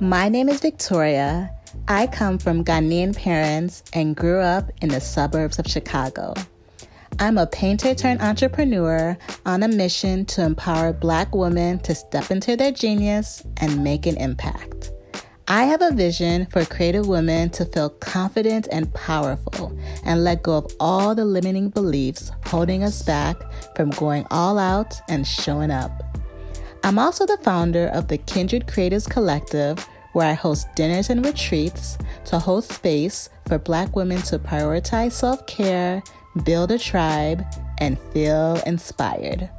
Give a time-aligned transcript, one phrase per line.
[0.00, 1.50] My name is Victoria.
[1.88, 6.34] I come from Ghanaian parents and grew up in the suburbs of Chicago.
[7.18, 12.54] I'm a painter turned entrepreneur on a mission to empower Black women to step into
[12.54, 14.92] their genius and make an impact.
[15.48, 20.58] I have a vision for creative women to feel confident and powerful and let go
[20.58, 23.36] of all the limiting beliefs holding us back
[23.74, 26.07] from going all out and showing up.
[26.84, 31.98] I'm also the founder of the Kindred Creatives Collective, where I host dinners and retreats
[32.26, 36.02] to host space for Black women to prioritize self care,
[36.44, 37.44] build a tribe,
[37.78, 39.50] and feel inspired.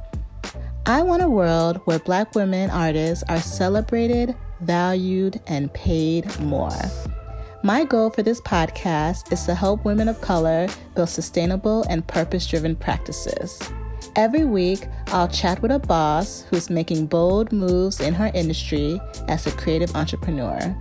[0.86, 6.72] I want a world where Black women artists are celebrated, valued, and paid more.
[7.62, 12.46] My goal for this podcast is to help women of color build sustainable and purpose
[12.46, 13.60] driven practices.
[14.16, 19.46] Every week, I'll chat with a boss who's making bold moves in her industry as
[19.46, 20.76] a creative entrepreneur.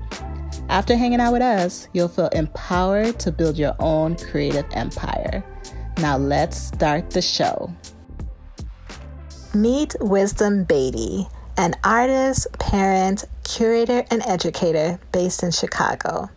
[0.70, 5.44] After hanging out with us, you'll feel empowered to build your own creative empire.
[5.98, 7.74] Now, let's start the show.
[9.54, 16.30] Meet Wisdom Beatty, an artist, parent, curator, and educator based in Chicago.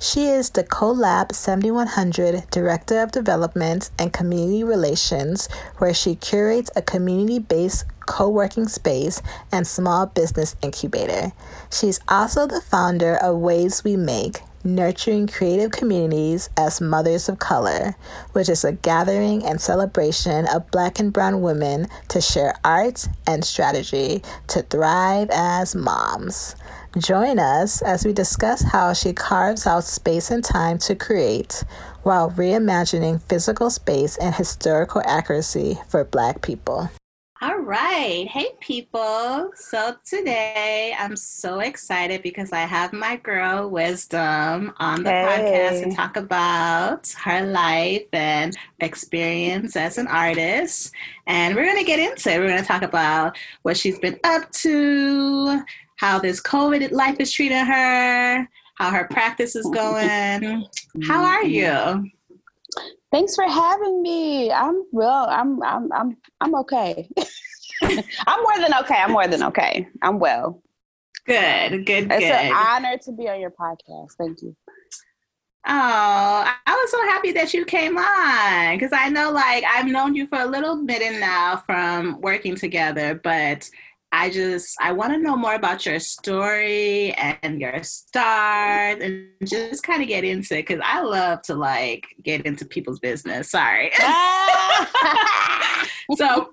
[0.00, 6.82] She is the CoLab 7100 Director of Development and Community Relations, where she curates a
[6.82, 9.22] community based co working space
[9.52, 11.32] and small business incubator.
[11.70, 17.94] She's also the founder of Waves We Make, Nurturing Creative Communities as Mothers of Color,
[18.32, 23.44] which is a gathering and celebration of Black and Brown women to share art and
[23.44, 26.56] strategy to thrive as moms.
[26.98, 31.64] Join us as we discuss how she carves out space and time to create
[32.04, 36.88] while reimagining physical space and historical accuracy for Black people.
[37.42, 38.28] All right.
[38.28, 39.50] Hey, people.
[39.56, 45.26] So today I'm so excited because I have my girl Wisdom on the hey.
[45.26, 50.92] podcast to talk about her life and experience as an artist.
[51.26, 52.38] And we're going to get into it.
[52.38, 55.60] We're going to talk about what she's been up to,
[55.96, 60.66] how this COVID life is treating her, how her practice is going.
[61.06, 62.04] how are mm-hmm.
[62.04, 62.10] you?
[63.12, 64.50] Thanks for having me.
[64.50, 65.26] I'm well.
[65.30, 67.08] I'm I'm I'm I'm okay.
[67.82, 68.96] I'm more than okay.
[68.96, 69.88] I'm more than okay.
[70.02, 70.60] I'm well.
[71.26, 72.32] Good, good, it's good.
[72.32, 74.12] an honor to be on your podcast.
[74.18, 74.54] Thank you.
[75.66, 80.14] Oh, I was so happy that you came on because I know, like, I've known
[80.14, 83.70] you for a little bit now from working together, but
[84.16, 89.82] I just I want to know more about your story and your start and just
[89.82, 93.50] kind of get into it because I love to like get into people's business.
[93.50, 93.90] Sorry.
[96.14, 96.48] so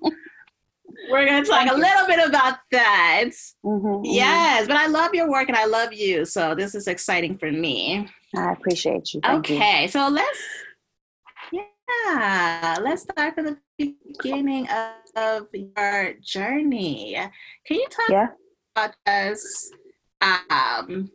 [1.08, 3.26] we're going to talk a little bit about that.
[3.64, 6.24] Mm-hmm, mm-hmm, yes, but I love your work and I love you.
[6.24, 8.08] So this is exciting for me.
[8.36, 9.20] I appreciate you.
[9.22, 9.88] Thank okay, you.
[9.88, 10.40] so let's
[12.06, 17.16] yeah, let's start from the beginning of, of your journey.
[17.66, 18.28] Can you talk yeah.
[18.74, 19.70] about us?
[20.20, 21.10] Um,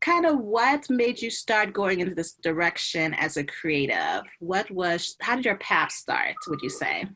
[0.00, 4.22] kind of what made you start going into this direction as a creative?
[4.40, 5.16] What was?
[5.20, 6.34] How did your path start?
[6.48, 7.06] Would you say?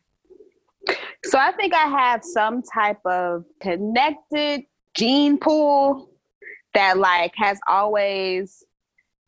[1.25, 4.63] So I think I have some type of connected
[4.95, 6.11] gene pool
[6.75, 8.65] that like has always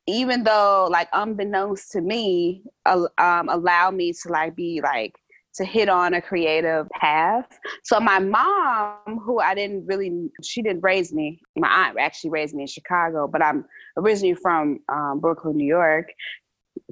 [0.08, 5.14] even though like unbeknownst to me um, allow me to like be like
[5.54, 7.46] to hit on a creative path.
[7.84, 12.54] So my mom who i didn't really she didn't raise me my aunt actually raised
[12.54, 13.64] me in chicago but i'm
[13.96, 16.08] originally from um, brooklyn new york.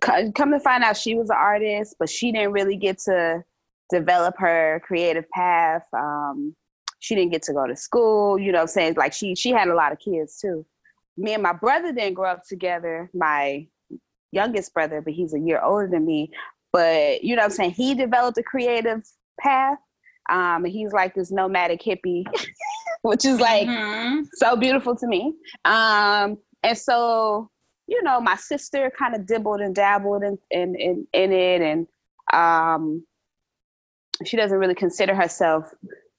[0.02, 3.42] Come to find out she was an artist but she didn't really get to
[3.88, 5.82] develop her creative path.
[5.96, 6.54] Um,
[6.98, 8.94] she didn't get to go to school you know i'm saying?
[8.96, 10.66] Like she she had a lot of kids too
[11.16, 13.10] me and my brother didn't grow up together.
[13.14, 13.66] My
[14.32, 16.30] youngest brother, but he's a year older than me.
[16.72, 17.70] But you know what I'm saying?
[17.72, 19.02] He developed a creative
[19.40, 19.78] path.
[20.28, 22.24] Um, and he's like this nomadic hippie,
[23.02, 24.24] which is like mm-hmm.
[24.34, 25.34] so beautiful to me.
[25.64, 27.48] Um, and so,
[27.86, 31.62] you know, my sister kind of dibbled and dabbled in, in, in, in it.
[31.62, 31.86] And
[32.32, 33.06] um,
[34.24, 35.72] she doesn't really consider herself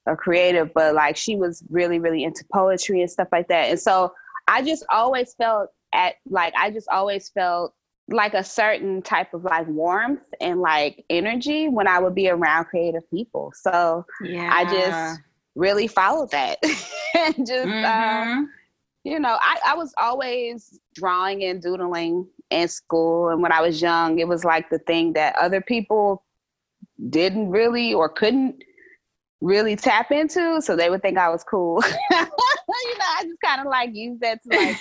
[0.08, 3.70] a creative, but like she was really, really into poetry and stuff like that.
[3.70, 4.14] And so
[4.48, 7.74] I just always felt at like I just always felt
[8.10, 12.66] like a certain type of like warmth and like energy when I would be around
[12.66, 13.52] creative people.
[13.54, 14.50] So yeah.
[14.54, 15.22] I just
[15.58, 16.60] really followed that
[17.16, 18.44] and just uh, mm-hmm.
[18.44, 18.46] uh,
[19.04, 23.82] you know I, I was always drawing and doodling in school and when I was
[23.82, 26.24] young it was like the thing that other people
[27.10, 28.64] didn't really or couldn't
[29.42, 31.82] really tap into so they would think I was cool.
[32.12, 34.78] you know, I just kind of like use that to like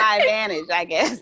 [0.00, 1.20] my advantage, I guess.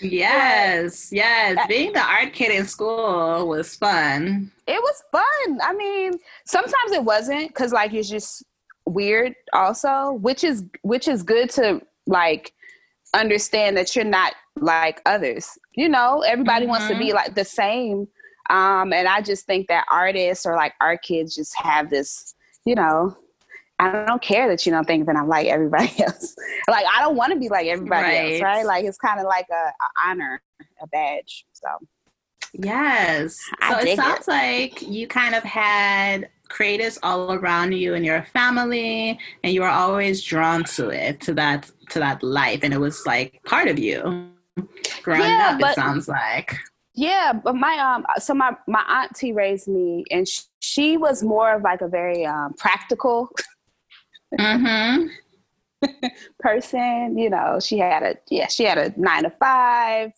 [0.00, 1.66] yes, yes.
[1.68, 4.50] Being the art kid in school was fun.
[4.66, 5.60] It was fun.
[5.62, 6.12] I mean,
[6.46, 8.44] sometimes it wasn't because like it's just
[8.86, 12.52] weird also, which is which is good to like
[13.14, 15.58] understand that you're not like others.
[15.74, 16.70] You know, everybody mm-hmm.
[16.70, 17.16] wants to be mm-hmm.
[17.16, 18.08] like the same.
[18.50, 22.74] Um, and I just think that artists or like art kids just have this, you
[22.74, 23.16] know,
[23.78, 26.34] I don't care that you don't think that I'm like everybody else.
[26.68, 28.32] like I don't want to be like everybody right.
[28.32, 28.66] else, right?
[28.66, 30.42] Like it's kind of like a, a, honor,
[30.82, 31.46] a badge.
[31.52, 31.68] So
[32.52, 33.38] yes.
[33.68, 34.30] So it sounds it.
[34.30, 39.68] like you kind of had creatives all around you and your family, and you were
[39.68, 43.78] always drawn to it, to that, to that life, and it was like part of
[43.78, 44.28] you
[45.02, 45.60] growing yeah, up.
[45.60, 46.58] But, it sounds like.
[47.00, 51.54] Yeah, but my um, so my my auntie raised me, and she, she was more
[51.54, 53.30] of like a very um, practical
[54.38, 55.06] mm-hmm.
[56.40, 57.16] person.
[57.16, 60.12] You know, she had a yeah, she had a nine to five,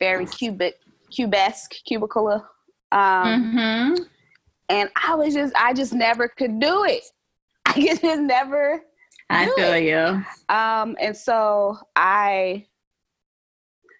[0.00, 2.44] very cubic, cubesque, cubicle.
[2.90, 4.02] Um, mm-hmm.
[4.70, 7.04] And I was just, I just never could do it.
[7.66, 8.80] I just never.
[9.30, 9.84] I feel it.
[9.84, 10.24] you.
[10.52, 12.66] Um, and so I,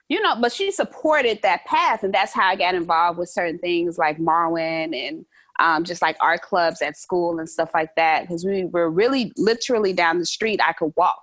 [0.08, 3.58] you know, but she supported that path, and that's how I got involved with certain
[3.58, 5.24] things like Marwen and
[5.58, 8.22] um, just like art clubs at school and stuff like that.
[8.22, 10.60] Because we were really literally down the street.
[10.62, 11.22] I could walk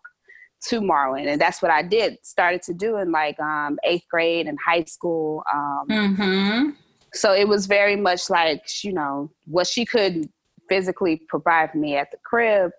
[0.68, 2.18] to Marwen, and that's what I did.
[2.24, 5.44] Started to do in like um, eighth grade and high school.
[5.54, 6.70] Um, mm-hmm.
[7.14, 10.30] So it was very much like you know what she could
[10.70, 12.72] physically provide for me at the crib.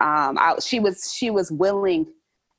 [0.00, 2.06] Um, I, she was she was willing,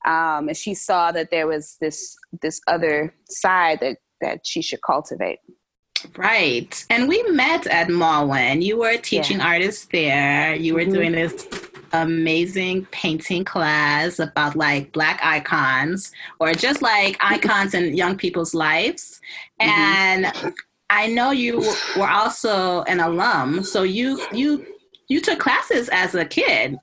[0.07, 4.81] um, and she saw that there was this this other side that that she should
[4.81, 5.39] cultivate.
[6.15, 6.85] Right.
[6.89, 8.61] And we met at Marwen.
[8.61, 9.47] You were a teaching yeah.
[9.47, 10.55] artist there.
[10.55, 10.93] You were mm-hmm.
[10.93, 11.47] doing this
[11.93, 19.19] amazing painting class about like black icons or just like icons in young people's lives.
[19.59, 19.69] Mm-hmm.
[19.69, 20.53] And
[20.89, 21.59] I know you
[21.97, 23.63] were also an alum.
[23.63, 24.65] So you you
[25.09, 26.77] you took classes as a kid.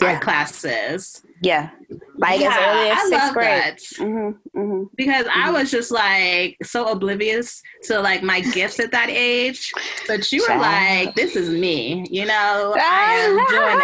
[0.00, 0.14] Yeah.
[0.14, 1.22] Art classes.
[1.42, 1.70] Yeah.
[2.16, 3.78] Like yeah, as early as I sixth grade.
[3.98, 5.48] Mm-hmm, mm-hmm, because mm-hmm.
[5.48, 9.72] I was just like so oblivious to like my gifts at that age.
[10.06, 13.78] But you were like, this is me, you know, I am doing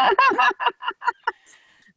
[0.00, 0.54] it.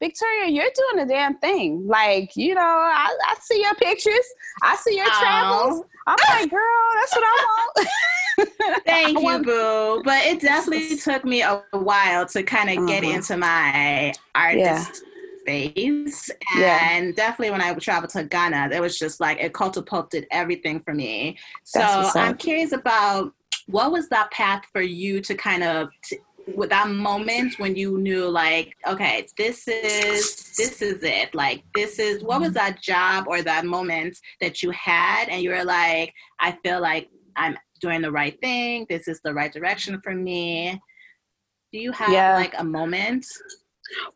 [0.04, 1.88] Victoria, you're doing a damn thing.
[1.88, 4.26] Like, you know, I, I see your pictures,
[4.62, 5.86] I see your travels.
[6.06, 6.60] I'm like, girl,
[6.96, 8.84] that's what I want.
[8.86, 10.02] Thank you, boo.
[10.04, 12.88] But it definitely took me a while to kind of uh-huh.
[12.88, 15.40] get into my artist yeah.
[15.40, 16.30] space.
[16.58, 17.12] And yeah.
[17.16, 21.38] definitely when I traveled to Ghana, it was just like it catapulted everything for me.
[21.74, 23.34] That's So I'm curious about
[23.68, 26.20] what was that path for you to kind of t-
[26.56, 32.00] with that moment when you knew like okay this is this is it like this
[32.00, 36.14] is what was that job or that moment that you had and you were like
[36.40, 37.08] i feel like
[37.38, 38.88] i'm doing the right thing.
[38.90, 40.82] This is the right direction for me.
[41.74, 42.36] Do you have yeah.
[42.36, 43.26] like a moment?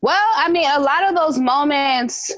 [0.02, 2.34] Well, I mean, a lot of those moments,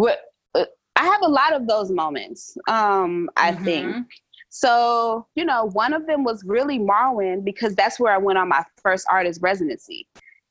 [0.00, 0.64] uh,
[0.96, 3.64] I have a lot of those moments, um, I mm-hmm.
[3.64, 4.06] think.
[4.50, 8.48] So, you know, one of them was really Marwen because that's where I went on
[8.48, 10.08] my first artist residency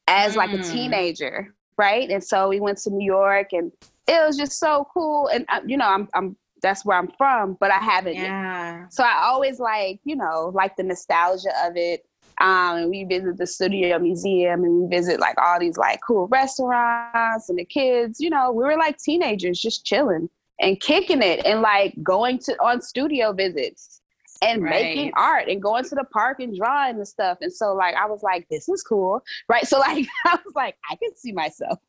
[0.07, 0.37] as mm.
[0.37, 0.71] like a mm.
[0.71, 2.09] teenager, right?
[2.09, 3.71] And so we went to New York and
[4.07, 5.27] it was just so cool.
[5.27, 8.15] And, uh, you know, I'm, I'm that's where I'm from, but I haven't.
[8.15, 8.81] Yeah.
[8.81, 8.93] Yet.
[8.93, 12.05] So I always like, you know, like the nostalgia of it.
[12.39, 16.27] Um, and we visit the studio museum and we visit like all these like cool
[16.27, 21.45] restaurants and the kids, you know, we were like teenagers just chilling and kicking it
[21.45, 24.01] and like going to on studio visits
[24.41, 24.71] and right.
[24.71, 27.39] making art and going to the park and drawing and stuff.
[27.41, 29.21] And so like I was like, this is cool.
[29.49, 29.67] Right.
[29.67, 31.79] So like I was like, I can see myself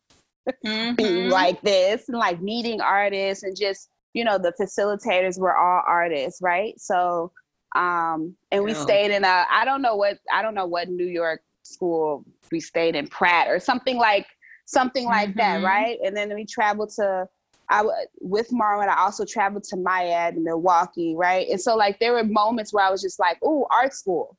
[0.64, 0.94] mm-hmm.
[0.94, 5.82] being like this and like meeting artists and just you know, the facilitators were all
[5.86, 6.78] artists, right?
[6.80, 7.32] So,
[7.76, 11.06] um, and we stayed in a, I don't know what, I don't know what New
[11.06, 14.26] York school we stayed in Pratt or something like,
[14.64, 15.38] something like mm-hmm.
[15.38, 15.98] that, right?
[16.04, 17.28] And then we traveled to,
[17.70, 17.84] I
[18.20, 21.48] with Marwen, I also traveled to MIAD in Milwaukee, right?
[21.48, 24.36] And so like there were moments where I was just like, "Oh, art school,"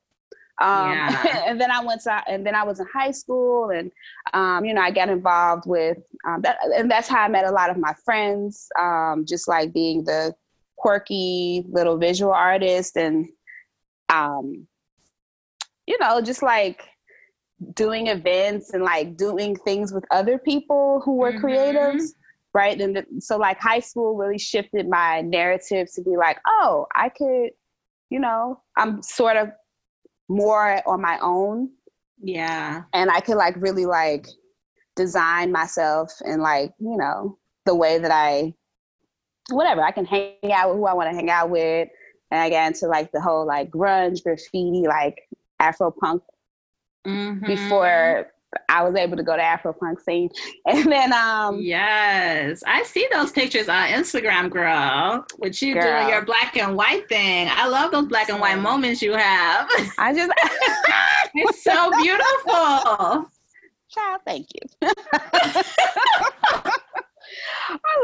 [0.60, 1.44] Um, yeah.
[1.46, 3.90] and then I went to, and then I was in high school, and
[4.32, 7.50] um, you know, I got involved with um, that, and that's how I met a
[7.50, 8.68] lot of my friends.
[8.78, 10.34] Um, just like being the
[10.76, 13.28] quirky little visual artist, and
[14.10, 14.66] um,
[15.86, 16.82] you know, just like
[17.74, 21.44] doing events and like doing things with other people who were mm-hmm.
[21.44, 22.12] creatives
[22.54, 26.86] right and the, so like high school really shifted my narrative to be like oh
[26.96, 27.50] i could
[28.10, 29.48] you know i'm sort of
[30.28, 31.70] more on my own
[32.22, 32.82] Yeah.
[32.92, 34.26] And I could like really like
[34.96, 38.54] design myself and like, you know, the way that I
[39.50, 41.88] whatever, I can hang out with who I want to hang out with.
[42.30, 45.28] And I got into like the whole like grunge, graffiti, like
[45.58, 46.22] Afro punk
[47.06, 47.44] mm-hmm.
[47.44, 48.28] before
[48.68, 50.30] I was able to go to Afro punk scene.
[50.66, 52.62] And then um Yes.
[52.66, 55.24] I see those pictures on Instagram, girl.
[55.38, 55.82] With you girl.
[55.82, 57.48] doing your black and white thing.
[57.50, 59.68] I love those black and white moments you have.
[59.98, 60.32] I just
[61.34, 63.30] It's so beautiful.
[63.90, 64.90] Child, thank you.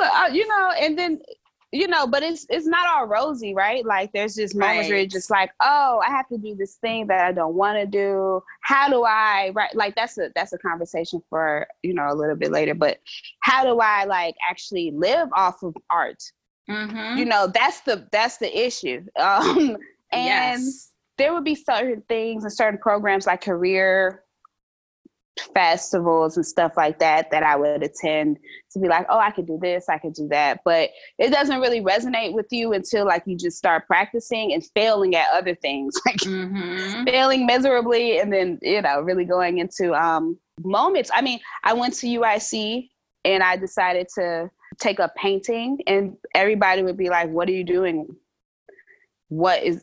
[0.03, 1.21] I, you know, and then
[1.73, 3.85] you know, but it's it's not all rosy, right?
[3.85, 4.89] Like there's just moments right.
[4.89, 7.79] where you're just like, oh, I have to do this thing that I don't want
[7.79, 8.41] to do.
[8.63, 9.75] How do I right?
[9.75, 12.75] Like that's a that's a conversation for you know a little bit later.
[12.75, 12.99] But
[13.41, 16.23] how do I like actually live off of art?
[16.71, 17.19] Mm-hmm.
[17.19, 19.05] You know, that's the that's the issue.
[19.19, 19.77] Um,
[20.13, 20.93] and yes.
[21.19, 24.23] there would be certain things and certain programs like career
[25.55, 28.39] festivals and stuff like that that I would attend
[28.73, 30.61] to be like, oh, I could do this, I could do that.
[30.65, 35.15] But it doesn't really resonate with you until like you just start practicing and failing
[35.15, 37.05] at other things, like mm-hmm.
[37.05, 41.11] failing miserably and then, you know, really going into um, moments.
[41.15, 42.89] I mean, I went to UIC
[43.25, 47.65] and I decided to take up painting and everybody would be like, what are you
[47.65, 48.07] doing?
[49.29, 49.83] What is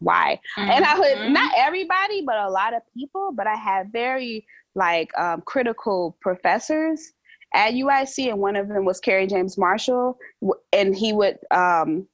[0.00, 0.40] why.
[0.58, 0.70] Mm-hmm.
[0.70, 1.32] And I would mm-hmm.
[1.32, 7.12] not everybody, but a lot of people, but I had very like um, critical professors
[7.54, 10.18] at UIC, and one of them was Kerry James Marshall,
[10.72, 12.06] and he would, um,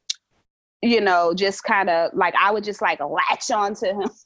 [0.80, 4.10] you know, just kind of like I would just like latch on to him.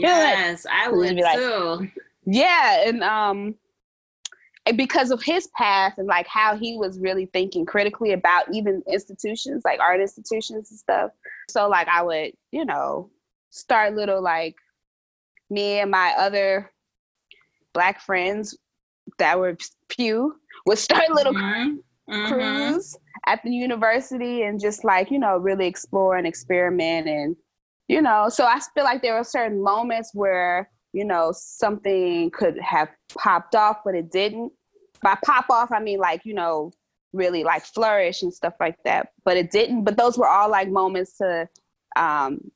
[0.00, 1.88] Yes, I would be like, too.
[2.26, 3.54] Yeah, and um,
[4.76, 9.62] because of his path and like how he was really thinking critically about even institutions
[9.64, 11.10] like art institutions and stuff
[11.48, 13.10] so like I would, you know,
[13.50, 14.56] start little like
[15.50, 16.70] me and my other
[17.72, 18.56] black friends
[19.18, 19.56] that were
[19.90, 22.12] few would start little mm-hmm.
[22.12, 22.32] mm-hmm.
[22.32, 22.96] crews
[23.26, 27.36] at the university and just like, you know, really explore and experiment and
[27.88, 32.58] you know, so I feel like there were certain moments where, you know, something could
[32.60, 34.52] have popped off, but it didn't.
[35.02, 36.72] By pop off, I mean like, you know,
[37.12, 39.12] really like flourish and stuff like that.
[39.24, 39.84] But it didn't.
[39.84, 41.48] But those were all like moments to
[41.96, 42.50] um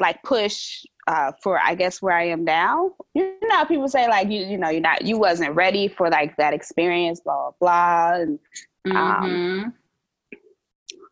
[0.00, 2.92] like push uh for I guess where I am now.
[3.14, 6.36] You know, people say like you you know you're not you wasn't ready for like
[6.36, 8.20] that experience, blah blah blah.
[8.20, 8.38] And
[8.86, 9.68] um mm-hmm.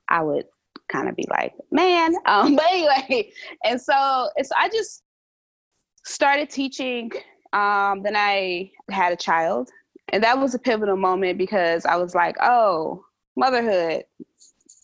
[0.09, 0.47] I would
[0.89, 2.15] kind of be like, man.
[2.27, 3.33] Um, but anyway,
[3.65, 5.03] and so and so I just
[6.05, 7.11] started teaching.
[7.53, 9.71] Um, then I had a child
[10.13, 13.05] and that was a pivotal moment because I was like, oh,
[13.37, 14.05] motherhood,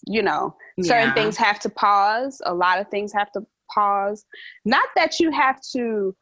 [0.06, 1.14] you know, certain yeah.
[1.14, 2.40] things have to pause.
[2.46, 4.25] A lot of things have to pause.
[4.64, 6.14] Not that you have to,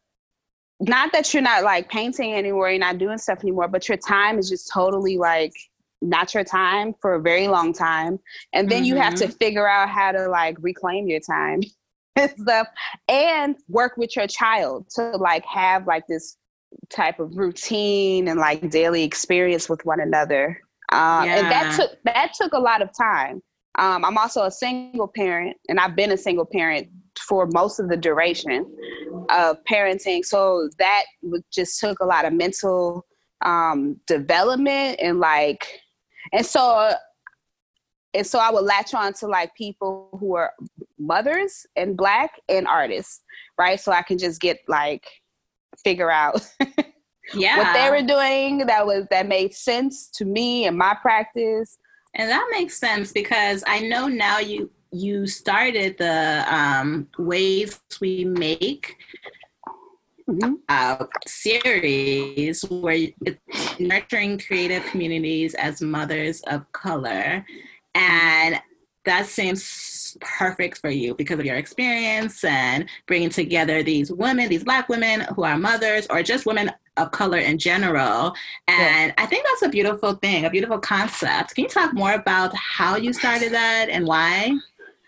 [0.81, 4.39] not that you're not like painting anymore, you're not doing stuff anymore, but your time
[4.39, 5.53] is just totally like
[6.03, 8.19] not your time for a very long time.
[8.53, 8.87] And then mm-hmm.
[8.87, 9.37] you have to mm-hmm.
[9.37, 11.61] figure out how to like reclaim your time
[12.17, 12.69] and stuff
[13.09, 16.37] and work with your child to like have like this
[16.91, 20.61] type of routine and like daily experience with one another.
[20.93, 21.37] Um, yeah.
[21.39, 23.43] And that took that took a lot of time.
[23.79, 26.89] Um, I'm also a single parent, and I've been a single parent
[27.29, 28.65] for most of the duration
[29.31, 30.25] of parenting.
[30.25, 31.05] So that
[31.53, 33.05] just took a lot of mental
[33.45, 35.67] um, development and like,
[36.33, 36.93] and so
[38.17, 40.53] and so I would latch on to like people who are
[40.99, 43.23] mothers and black and artists,
[43.59, 43.79] right?
[43.79, 45.07] So I can just get like
[45.83, 46.47] figure out
[47.35, 51.79] yeah what they were doing that was that made sense to me and my practice.
[52.15, 58.25] And that makes sense because i know now you you started the um, ways we
[58.25, 58.97] make
[60.29, 60.55] mm-hmm.
[60.69, 67.45] uh, series where it's nurturing creative communities as mothers of color.
[67.95, 68.61] And
[69.05, 69.63] that seems
[70.21, 75.21] perfect for you because of your experience and bringing together these women, these Black women
[75.35, 78.35] who are mothers or just women of color in general.
[78.69, 79.15] And yeah.
[79.19, 81.55] I think that's a beautiful thing, a beautiful concept.
[81.55, 84.53] Can you talk more about how you started that and why?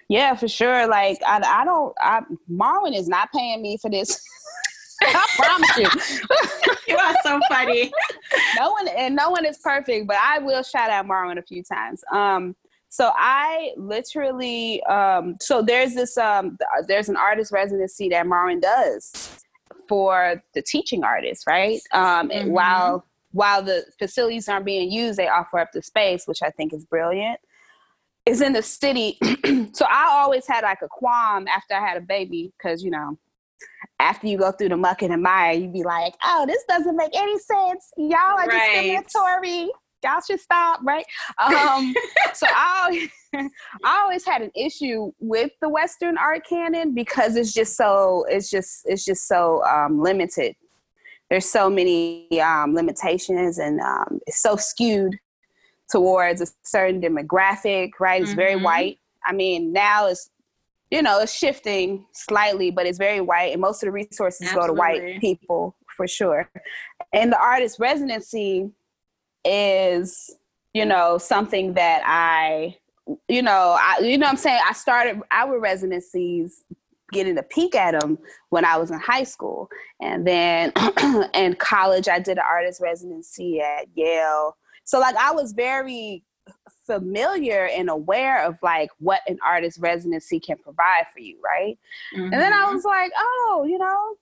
[0.08, 0.86] Yeah, for sure.
[0.86, 4.22] Like, I, I don't, I, Marwen is not paying me for this.
[5.02, 6.74] I promise you.
[6.88, 7.92] you are so funny.
[8.58, 11.62] no one and no one is perfect, but I will shout out Marwen a few
[11.62, 12.02] times.
[12.12, 12.56] Um,
[12.98, 19.44] so I literally, um, so there's this, um, there's an artist residency that Marwen does
[19.88, 21.78] for the teaching artists, right?
[21.92, 22.50] Um, mm-hmm.
[22.50, 26.72] while while the facilities aren't being used, they offer up the space, which I think
[26.72, 27.38] is brilliant.
[28.26, 29.16] Is in the city,
[29.72, 33.16] so I always had like a qualm after I had a baby because you know
[34.00, 36.96] after you go through the muck and the mire, you'd be like, oh, this doesn't
[36.96, 37.92] make any sense.
[37.96, 39.04] Y'all are right.
[39.04, 39.70] discriminatory.
[40.02, 41.04] Y'all should stop, right?
[41.38, 41.94] Um,
[42.34, 47.76] so I, I always had an issue with the Western art canon because it's just
[47.76, 50.54] so it's just it's just so um, limited.
[51.30, 55.18] There's so many um, limitations and um, it's so skewed
[55.90, 58.20] towards a certain demographic, right?
[58.20, 58.40] It's mm-hmm.
[58.40, 58.98] very white.
[59.24, 60.30] I mean, now it's
[60.90, 64.68] you know, it's shifting slightly, but it's very white, and most of the resources Absolutely.
[64.68, 66.50] go to white people for sure.
[67.12, 68.70] And the artist residency
[69.44, 70.34] is,
[70.74, 72.76] you know, something that I,
[73.28, 76.64] you know, I, you know, I'm saying I started our residencies
[77.12, 78.18] getting a peek at them
[78.50, 79.68] when I was in high school,
[80.00, 80.72] and then
[81.34, 84.56] in college I did an artist residency at Yale.
[84.84, 86.24] So like I was very
[86.86, 91.78] familiar and aware of like what an artist residency can provide for you, right?
[92.14, 92.32] Mm-hmm.
[92.32, 92.74] And then I mm-hmm.
[92.74, 94.16] was like, oh, you know,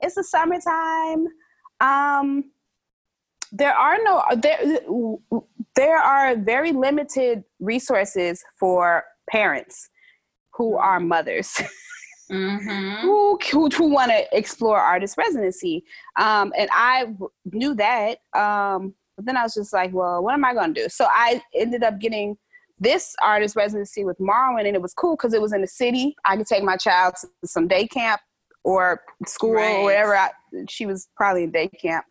[0.00, 1.26] it's the summertime.
[1.80, 2.50] Um,
[3.52, 4.58] there are no there
[5.74, 9.88] there are very limited resources for parents
[10.54, 11.60] who are mothers.
[12.28, 13.02] Mm-hmm.
[13.02, 15.84] who who, who want to explore artist residency
[16.18, 17.06] um, and i
[17.52, 20.82] knew that um, but then I was just like, well, what am I going to
[20.82, 20.88] do?
[20.88, 22.36] So I ended up getting
[22.78, 26.14] this artist residency with Marwen, and it was cool because it was in the city.
[26.26, 28.20] I could take my child to some day camp
[28.62, 29.76] or school right.
[29.76, 30.16] or whatever.
[30.16, 30.30] I,
[30.68, 32.04] she was probably in day camp.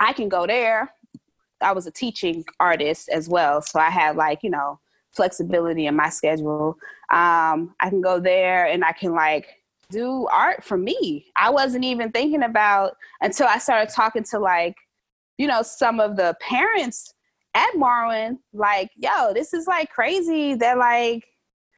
[0.00, 0.92] I can go there.
[1.60, 4.80] I was a teaching artist as well, so I had like you know
[5.12, 6.76] flexibility in my schedule.
[7.10, 9.46] Um, I can go there and I can like
[9.90, 11.26] do art for me.
[11.36, 14.74] I wasn't even thinking about until I started talking to like
[15.40, 17.14] you know, some of the parents
[17.54, 21.24] at Marwen, like, yo, this is like crazy that like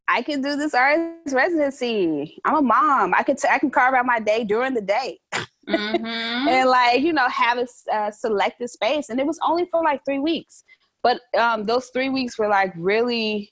[0.09, 2.41] I can do this artist residency.
[2.43, 3.13] I'm a mom.
[3.13, 5.17] I can t- I can carve out my day during the day,
[5.67, 6.05] mm-hmm.
[6.05, 9.09] and like you know have a, a selected space.
[9.09, 10.63] And it was only for like three weeks,
[11.01, 13.51] but um, those three weeks were like really.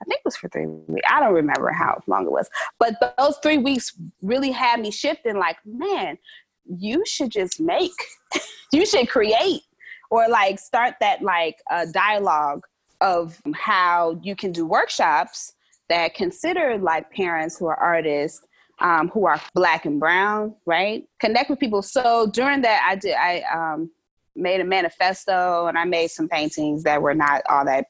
[0.00, 1.06] I think it was for three weeks.
[1.08, 5.36] I don't remember how long it was, but those three weeks really had me shifting.
[5.36, 6.18] Like, man,
[6.66, 7.92] you should just make
[8.72, 9.62] you should create
[10.10, 12.64] or like start that like uh, dialogue
[13.00, 15.54] of how you can do workshops
[15.88, 18.46] that consider like parents who are artists
[18.80, 21.04] um, who are black and brown right?
[21.20, 21.82] Connect with people.
[21.82, 23.90] So during that i did i um,
[24.34, 27.86] made a manifesto and i made some paintings that were not all that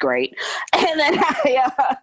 [0.00, 0.36] great.
[0.76, 1.94] And then I, uh,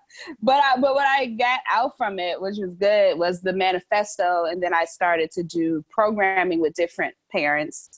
[0.41, 4.46] but I, but what i got out from it which was good was the manifesto.
[4.46, 7.89] And then i started to do programming with different parents.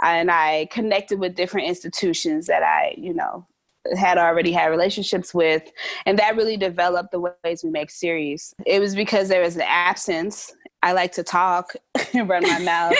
[0.00, 3.46] And I connected with different institutions that I, you know,
[3.96, 5.62] had already had relationships with,
[6.06, 8.54] and that really developed the ways we make series.
[8.66, 10.54] It was because there was an absence.
[10.82, 11.74] I like to talk
[12.14, 12.94] and run my mouth.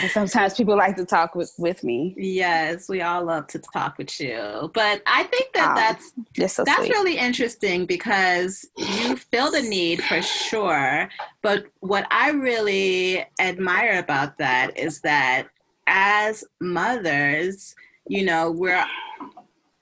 [0.00, 2.14] And sometimes people like to talk with, with me.
[2.16, 4.70] Yes, we all love to talk with you.
[4.72, 10.02] But I think that um, that's so that's really interesting because you feel the need
[10.04, 11.08] for sure.
[11.42, 15.48] But what I really admire about that is that
[15.86, 17.74] as mothers,
[18.10, 18.84] you know, we're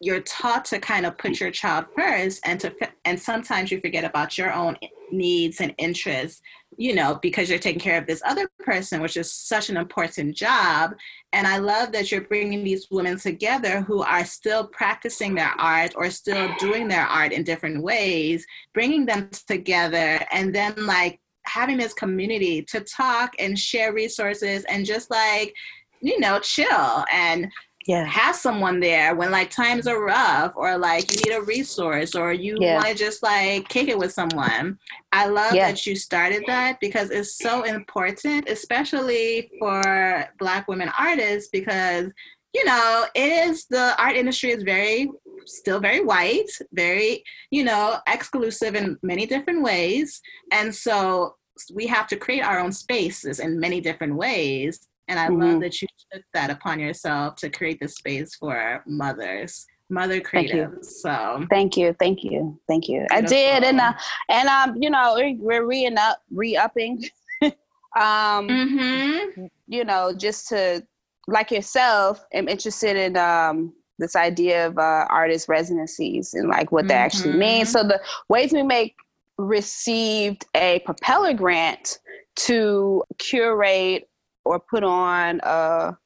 [0.01, 2.73] you're taught to kind of put your child first and to
[3.05, 4.77] and sometimes you forget about your own
[5.11, 6.43] needs and interests
[6.77, 10.37] you know, because you're taking care of this other person, which is such an important
[10.37, 10.95] job.
[11.33, 15.95] And I love that you're bringing these women together who are still practicing their art
[15.97, 21.79] or still doing their art in different ways, bringing them together and then like having
[21.79, 25.55] this community to talk and share resources and just like,
[26.01, 27.51] you know, chill and
[27.88, 28.05] yeah.
[28.05, 32.35] have someone there when like times are rough or like you need a resource or
[32.35, 32.74] you yeah.
[32.74, 34.79] want to just like kick it with someone.
[35.11, 35.68] I love yeah.
[35.68, 42.12] that you started that because it's so important, especially for Black women artists, because
[42.53, 45.11] you know it is the art industry is very
[45.46, 50.20] still very white, very you know exclusive in many different ways,
[50.53, 51.37] and so
[51.74, 55.42] we have to create our own spaces in many different ways and I mm-hmm.
[55.42, 60.73] love that you took that upon yourself to create this space for mothers mother creative
[60.83, 63.16] so thank you thank you thank you Beautiful.
[63.16, 63.92] i did and uh,
[64.29, 67.03] and um you know we're re up re-upping
[67.42, 67.53] um
[67.97, 69.47] mm-hmm.
[69.66, 70.87] you know just to
[71.27, 76.83] like yourself am interested in um this idea of uh, artist residencies and like what
[76.83, 76.88] mm-hmm.
[76.88, 78.94] that actually means so the ways we make
[79.38, 81.99] received a propeller grant
[82.37, 84.08] to curate
[84.49, 85.97] or put on a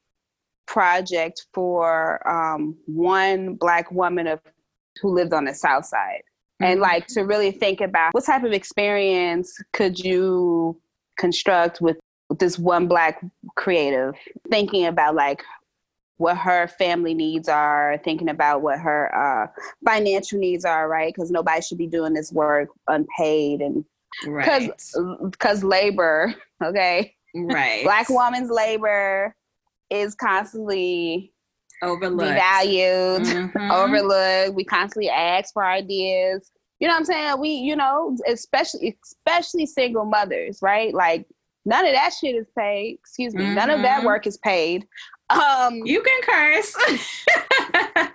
[0.67, 4.39] project for um, one black woman of
[5.01, 6.23] who lived on the south side
[6.61, 6.71] mm-hmm.
[6.71, 10.79] and like to really think about what type of experience could you
[11.17, 11.97] construct with,
[12.39, 13.23] this one black
[13.55, 14.15] creative,
[14.49, 15.43] thinking about like
[16.17, 19.47] what her family needs are, thinking about what her uh,
[19.85, 21.13] financial needs are, right?
[21.13, 23.85] Because nobody should be doing this work unpaid and
[24.23, 25.31] because right.
[25.31, 27.83] because labor, okay, right?
[27.83, 29.35] Black woman's labor
[29.89, 31.33] is constantly
[31.81, 33.71] overlooked, devalued, mm-hmm.
[33.71, 34.55] overlooked.
[34.55, 36.51] We constantly ask for ideas.
[36.79, 37.39] You know what I'm saying?
[37.39, 40.93] We, you know, especially especially single mothers, right?
[40.93, 41.27] Like
[41.65, 42.95] none of that shit is paid.
[42.99, 43.55] Excuse me, mm-hmm.
[43.55, 44.07] none of that mm-hmm.
[44.07, 44.85] work is paid.
[45.29, 46.75] Um, you can curse.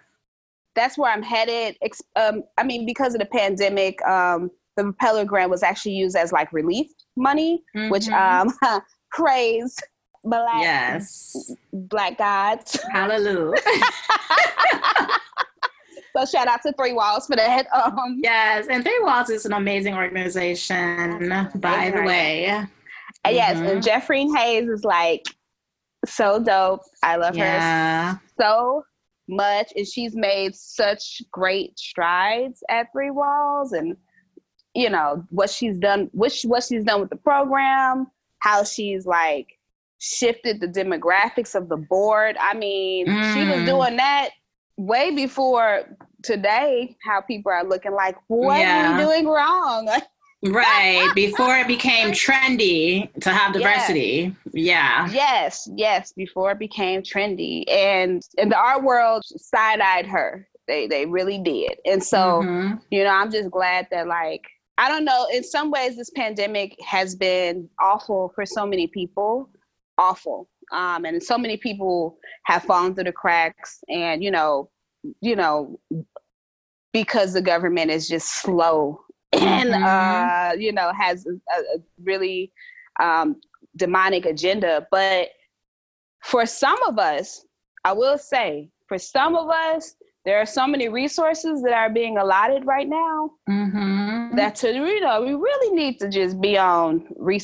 [0.74, 1.76] that's where I'm headed.
[2.16, 6.30] Um, I mean, because of the pandemic, um, the Propeller Grant was actually used as
[6.30, 7.90] like relief money, mm-hmm.
[7.90, 8.52] which um,
[9.10, 9.76] praise
[10.24, 12.78] black yes black gods.
[12.92, 13.56] Hallelujah.
[16.16, 17.66] so shout out to Three Walls for that.
[17.72, 22.46] Um, yes, and Three Walls is an amazing organization, by the way.
[23.24, 23.66] And yes, mm-hmm.
[23.66, 25.24] and Jeffreen Hayes is like
[26.06, 26.82] so dope.
[27.02, 28.14] I love yeah.
[28.14, 28.84] her so
[29.28, 33.96] much, and she's made such great strides at Three Walls, and
[34.74, 38.06] you know what she's done, which what she's done with the program,
[38.40, 39.58] how she's like
[39.98, 42.36] shifted the demographics of the board.
[42.40, 43.34] I mean, mm.
[43.34, 43.66] she was mm.
[43.66, 44.30] doing that
[44.76, 46.96] way before today.
[47.02, 48.92] How people are looking like, what yeah.
[48.92, 49.88] are we doing wrong?
[50.44, 54.54] right before it became trendy to have diversity yes.
[54.54, 60.86] yeah yes yes before it became trendy and in the art world side-eyed her they
[60.86, 62.76] they really did and so mm-hmm.
[62.90, 64.44] you know i'm just glad that like
[64.78, 69.50] i don't know in some ways this pandemic has been awful for so many people
[69.98, 74.70] awful um and so many people have fallen through the cracks and you know
[75.20, 75.78] you know
[76.92, 79.00] because the government is just slow
[79.32, 79.84] and mm-hmm.
[79.84, 82.50] uh, you know has a, a really
[82.98, 83.36] um,
[83.76, 84.86] demonic agenda.
[84.90, 85.28] But
[86.22, 87.44] for some of us,
[87.84, 92.18] I will say, for some of us, there are so many resources that are being
[92.18, 94.36] allotted right now mm-hmm.
[94.36, 97.40] that to you know we really need to just be on re-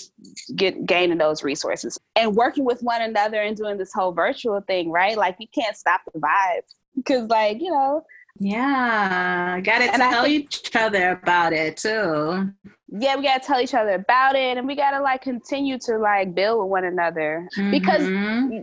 [0.57, 4.91] get gaining those resources and working with one another and doing this whole virtual thing
[4.91, 8.05] right like you can't stop the vibes because like you know
[8.41, 12.51] yeah, gotta and tell each other about it too.
[12.89, 16.35] Yeah, we gotta tell each other about it, and we gotta like continue to like
[16.35, 17.71] build with one another mm-hmm.
[17.71, 18.03] because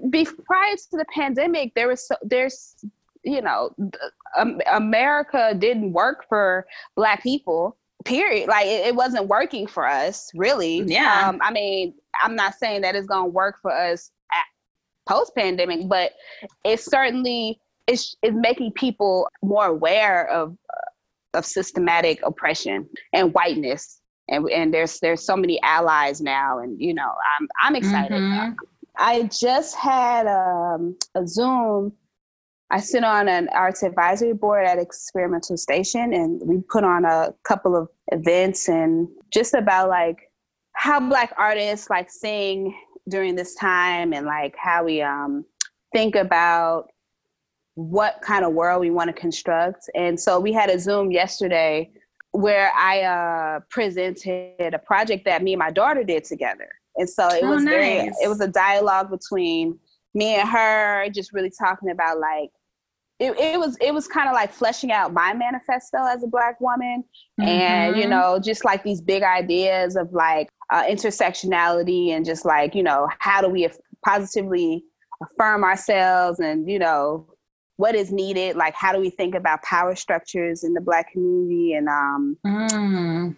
[0.10, 2.76] be, prior to the pandemic, there was so, there's
[3.24, 3.74] you know
[4.38, 7.78] um, America didn't work for Black people.
[8.04, 8.50] Period.
[8.50, 10.82] Like it, it wasn't working for us, really.
[10.82, 11.30] Yeah.
[11.30, 14.10] Um, I mean, I'm not saying that it's gonna work for us
[15.08, 16.14] post pandemic, but
[16.64, 24.02] it certainly is is making people more aware of uh, of systematic oppression and whiteness
[24.30, 28.52] and and there's there's so many allies now and you know i'm i'm excited mm-hmm.
[28.98, 31.92] i just had um, a zoom
[32.72, 37.34] i sit on an arts advisory board at experimental station and we put on a
[37.44, 40.32] couple of events and just about like
[40.74, 42.76] how black artists like sing
[43.10, 45.46] during this time and like how we um
[45.94, 46.88] think about
[47.76, 49.90] what kind of world we want to construct.
[49.96, 51.92] And so we had a Zoom yesterday
[52.32, 56.70] where I uh, presented a project that me and my daughter did together.
[56.98, 57.74] And so it oh, was nice.
[57.74, 59.80] very, it was a dialogue between
[60.14, 62.50] me and her, just really talking about like,
[63.22, 66.60] it, it was it was kind of like fleshing out my manifesto as a black
[66.60, 67.04] woman
[67.40, 67.48] mm-hmm.
[67.48, 68.12] and you mm-hmm.
[68.12, 73.08] know just like these big ideas of like uh, intersectionality and just like you know
[73.20, 73.70] how do we
[74.04, 74.84] positively
[75.22, 77.28] affirm ourselves and you know
[77.76, 81.74] what is needed like how do we think about power structures in the black community
[81.74, 83.36] and um mm.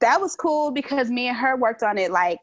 [0.00, 2.38] that was cool because me and her worked on it like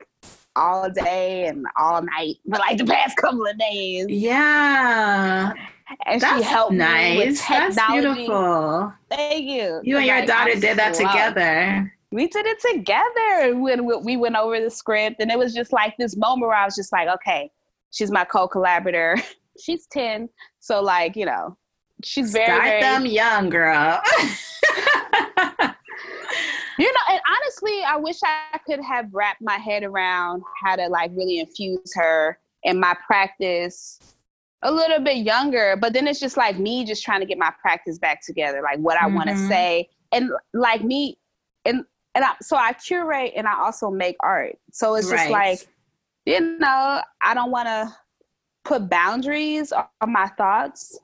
[0.55, 5.51] all day and all night for like the past couple of days yeah
[6.05, 7.17] and That's she helped nice.
[7.17, 7.75] me with technology.
[7.75, 8.93] That's beautiful.
[9.09, 9.81] Thank you.
[9.83, 11.93] You and your like, daughter did that together.
[12.11, 15.95] We did it together when we went over the script, and it was just like
[15.97, 17.51] this moment where I was just like, okay,
[17.91, 19.17] she's my co-collaborator.
[19.59, 21.57] she's 10 so like you know
[22.03, 23.99] she's very start very, them young girl
[26.77, 30.87] you know and honestly i wish i could have wrapped my head around how to
[30.87, 33.99] like really infuse her in my practice
[34.63, 37.51] a little bit younger but then it's just like me just trying to get my
[37.61, 39.15] practice back together like what i mm-hmm.
[39.15, 41.17] want to say and like me
[41.65, 41.83] and
[42.15, 45.31] and I, so i curate and i also make art so it's just right.
[45.31, 45.67] like
[46.25, 47.95] you know i don't want to
[48.67, 50.99] put boundaries on my thoughts,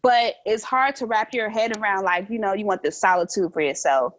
[0.00, 3.52] but it's hard to wrap your head around like, you know, you want this solitude
[3.52, 4.14] for yourself.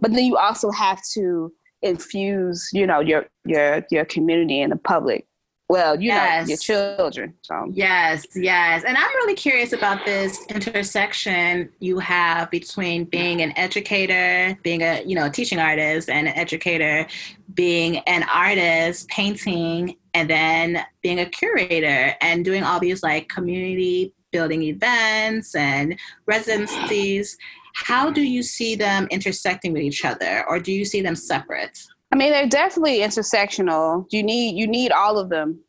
[0.00, 4.76] But then you also have to infuse, you know, your your your community and the
[4.76, 5.26] public
[5.68, 6.46] well, you yes.
[6.46, 7.34] know, your children.
[7.42, 13.52] So yes, yes, and I'm really curious about this intersection you have between being an
[13.56, 17.06] educator, being a you know teaching artist, and an educator,
[17.52, 24.14] being an artist, painting, and then being a curator and doing all these like community
[24.32, 27.36] building events and residencies.
[27.74, 31.78] How do you see them intersecting with each other, or do you see them separate?
[32.12, 34.06] I mean, they're definitely intersectional.
[34.10, 35.60] You need you need all of them.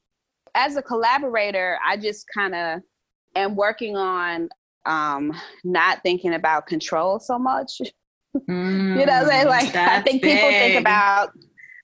[0.56, 2.82] As a collaborator, I just kind of
[3.36, 4.50] am working on
[4.86, 7.82] um, not thinking about control so much.
[8.48, 10.36] Mm, you know, I'm like I think big.
[10.36, 11.32] people think about,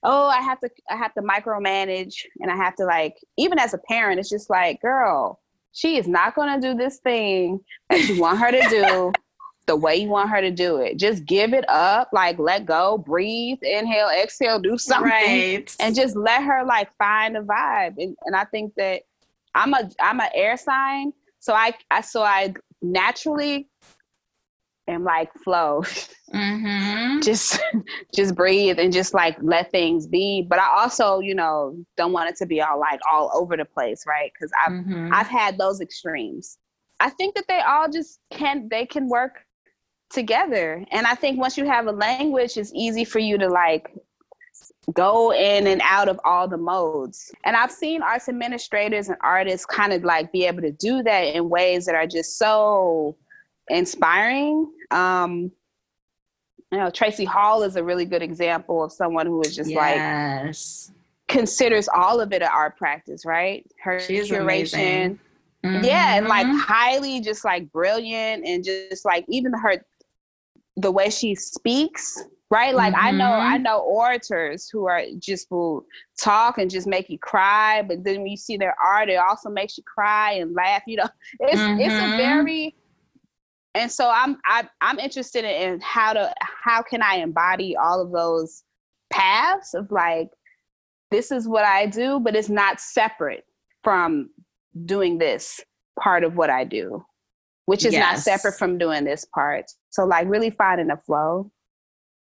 [0.04, 3.74] oh, I have to I have to micromanage, and I have to like even as
[3.74, 5.40] a parent, it's just like, girl,
[5.72, 7.58] she is not going to do this thing
[7.90, 9.12] that you want her to do
[9.66, 10.96] the way you want her to do it.
[10.96, 15.76] Just give it up, like let go, breathe, inhale, exhale, do something, right.
[15.80, 17.94] and just let her like find a vibe.
[17.98, 19.02] And, and I think that
[19.54, 23.68] I'm a I'm an air sign, so I, I so I naturally
[24.88, 25.82] am like flow.
[26.34, 27.20] Mm-hmm.
[27.20, 27.60] just
[28.14, 30.46] just breathe and just like let things be.
[30.48, 33.64] But I also, you know, don't want it to be all like all over the
[33.64, 34.30] place, right?
[34.32, 35.10] Because I've mm-hmm.
[35.12, 36.58] I've had those extremes.
[36.98, 39.45] I think that they all just can they can work
[40.10, 40.84] together.
[40.90, 43.92] And I think once you have a language, it's easy for you to like
[44.92, 47.32] go in and out of all the modes.
[47.44, 51.22] And I've seen arts administrators and artists kind of like be able to do that
[51.22, 53.16] in ways that are just so
[53.68, 54.70] inspiring.
[54.90, 55.50] Um,
[56.72, 60.90] you know, Tracie Hall is a really good example of someone who is just yes.
[60.90, 60.96] like
[61.28, 63.66] considers all of it an art practice, right?
[63.82, 65.18] Her She's curation.
[65.64, 65.84] Mm-hmm.
[65.84, 66.58] Yeah, and like mm-hmm.
[66.58, 69.82] highly just like brilliant and just like even her
[70.76, 73.06] the way she speaks right like mm-hmm.
[73.06, 73.64] i know i mm-hmm.
[73.64, 75.84] know orators who are just will
[76.20, 79.50] talk and just make you cry but then when you see their art it also
[79.50, 81.08] makes you cry and laugh you know
[81.40, 81.80] it's mm-hmm.
[81.80, 82.16] it's a mm-hmm.
[82.16, 82.76] very
[83.74, 87.76] and so i'm I, am i am interested in how to how can i embody
[87.76, 88.62] all of those
[89.12, 90.30] paths of like
[91.10, 93.44] this is what i do but it's not separate
[93.82, 94.30] from
[94.84, 95.60] doing this
[95.98, 97.04] part of what i do
[97.66, 98.02] which is yes.
[98.02, 99.66] not separate from doing this part.
[99.90, 101.50] So like really finding a flow.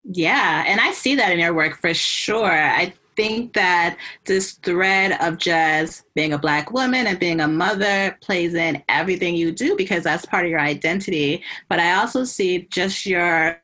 [0.04, 2.52] Yeah, and I see that in your work for sure.
[2.52, 8.18] I think that this thread of just being a black woman and being a mother
[8.22, 11.44] plays in everything you do because that's part of your identity.
[11.68, 13.62] But I also see just your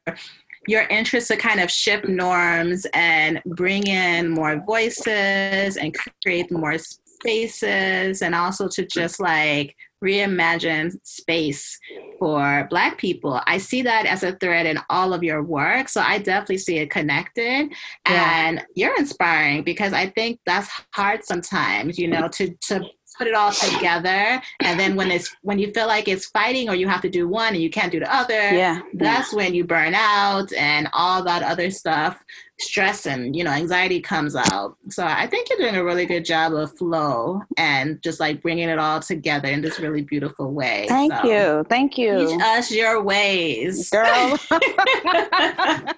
[0.67, 6.77] your interest to kind of shift norms and bring in more voices and create more
[6.77, 11.79] spaces and also to just like reimagine space
[12.19, 13.41] for Black people.
[13.45, 15.89] I see that as a thread in all of your work.
[15.89, 17.69] So I definitely see it connected.
[18.07, 18.47] Yeah.
[18.47, 22.85] And you're inspiring because I think that's hard sometimes, you know, to, to
[23.17, 26.75] put it all together and then when it's when you feel like it's fighting or
[26.75, 28.82] you have to do one and you can't do the other yeah.
[28.95, 32.23] that's when you burn out and all that other stuff
[32.60, 34.78] stress and you know anxiety comes out.
[34.89, 38.69] So i think you're doing a really good job of flow and just like bringing
[38.69, 41.65] it all together in this really beautiful way thank so, you.
[41.69, 42.28] Thank you.
[42.28, 43.89] Teach us your ways.
[43.89, 44.06] Girl.
[44.51, 45.93] I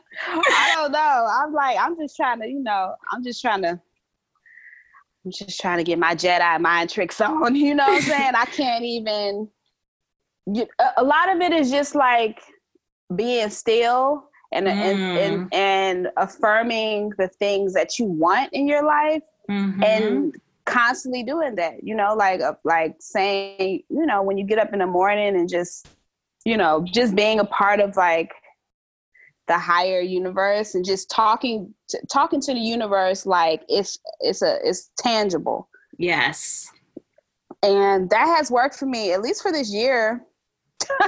[0.76, 1.28] don't know.
[1.30, 3.80] I'm like i'm just trying to you know i'm just trying to
[5.28, 7.56] I'm just trying to get my Jedi mind tricks on.
[7.68, 8.32] You know what I'm saying?
[8.36, 9.50] I can't even.
[10.98, 12.40] a lot of it is just like
[13.14, 14.72] being still and, mm.
[14.72, 19.84] and, and and affirming the things that you want in your life, mm-hmm.
[19.84, 21.84] and constantly doing that.
[21.84, 25.36] You know, like uh, like saying, you know, when you get up in the morning
[25.36, 25.90] and just,
[26.46, 28.32] you know, just being a part of like
[29.48, 34.60] the higher universe and just talking to, talking to the universe like it's it's a
[34.64, 35.70] it's tangible.
[35.98, 36.70] Yes.
[37.64, 40.24] And that has worked for me at least for this year.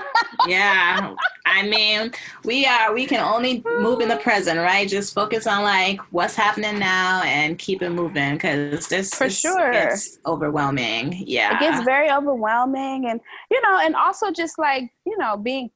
[0.48, 1.16] Yeah.
[1.46, 2.12] I mean
[2.46, 4.88] we are we can only move in the present right?
[4.88, 9.72] Just focus on like what's happening now and keep it moving because this for sure.
[9.72, 11.24] it's overwhelming.
[11.28, 11.58] Yeah.
[11.58, 13.20] It gets very overwhelming and
[13.52, 15.70] you know and also just like you know being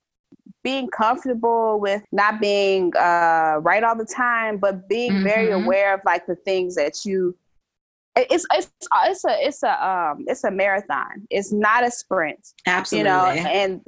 [0.63, 5.23] being comfortable with not being uh, right all the time, but being mm-hmm.
[5.23, 7.36] very aware of like the things that you.
[8.15, 8.71] It's it's
[9.06, 11.26] it's a it's a um it's a marathon.
[11.32, 12.54] It's not a sprint.
[12.67, 13.10] Absolutely.
[13.10, 13.82] You know, and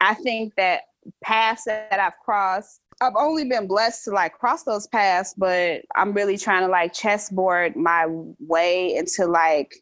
[0.00, 0.82] I think that
[1.22, 6.12] paths that I've crossed, I've only been blessed to like cross those paths, but I'm
[6.12, 8.06] really trying to like chessboard my
[8.40, 9.72] way into like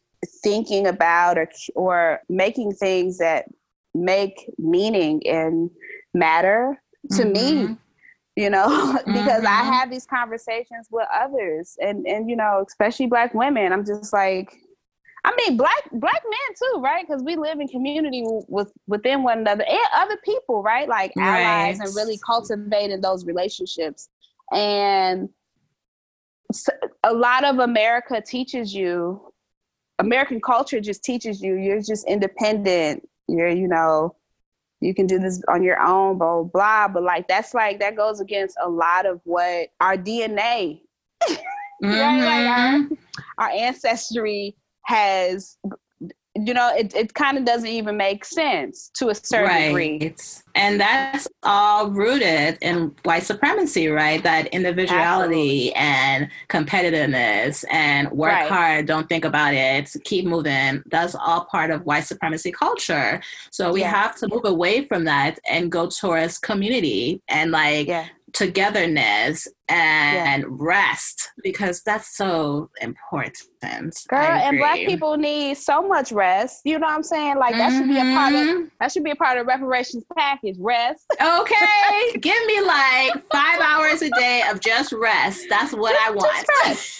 [0.42, 3.46] thinking about or or making things that
[3.94, 5.70] make meaning and
[6.14, 6.80] matter
[7.12, 7.68] to mm-hmm.
[7.72, 7.76] me
[8.36, 9.46] you know, because mm-hmm.
[9.46, 13.72] I have these conversations with others and, and, you know, especially black women.
[13.72, 14.56] I'm just like,
[15.24, 17.06] I mean, black black men too, right?
[17.06, 20.88] Because we live in community with within one another and other people, right?
[20.88, 21.42] Like right.
[21.42, 24.08] allies, and really cultivating those relationships.
[24.50, 25.28] And
[27.04, 29.32] a lot of America teaches you,
[29.98, 33.06] American culture just teaches you, you're just independent.
[33.28, 34.16] You're, you know,
[34.80, 38.20] you can do this on your own, blah, blah, But like, that's like, that goes
[38.20, 40.80] against a lot of what our DNA,
[41.22, 41.34] mm-hmm.
[41.82, 42.20] right?
[42.20, 42.94] Like our, mm-hmm.
[43.38, 45.58] our ancestry has
[46.36, 49.66] you know, it, it kind of doesn't even make sense to a certain right.
[49.68, 50.14] degree.
[50.54, 54.22] And that's all rooted in white supremacy, right?
[54.22, 55.74] That individuality Absolutely.
[55.74, 58.48] and competitiveness and work right.
[58.48, 60.82] hard, don't think about it, keep moving.
[60.86, 63.20] That's all part of white supremacy culture.
[63.50, 63.90] So we yeah.
[63.90, 70.42] have to move away from that and go towards community and like yeah togetherness and
[70.42, 70.48] yeah.
[70.50, 73.96] rest because that's so important.
[74.08, 76.62] Girl, and black people need so much rest.
[76.64, 77.36] You know what I'm saying?
[77.36, 77.78] Like that mm-hmm.
[77.78, 78.64] should be a part of mm-hmm.
[78.80, 80.56] that should be a part of reparations package.
[80.58, 81.06] Rest.
[81.20, 82.18] Okay.
[82.18, 85.46] Give me like five hours a day of just rest.
[85.48, 86.46] That's what just, I want.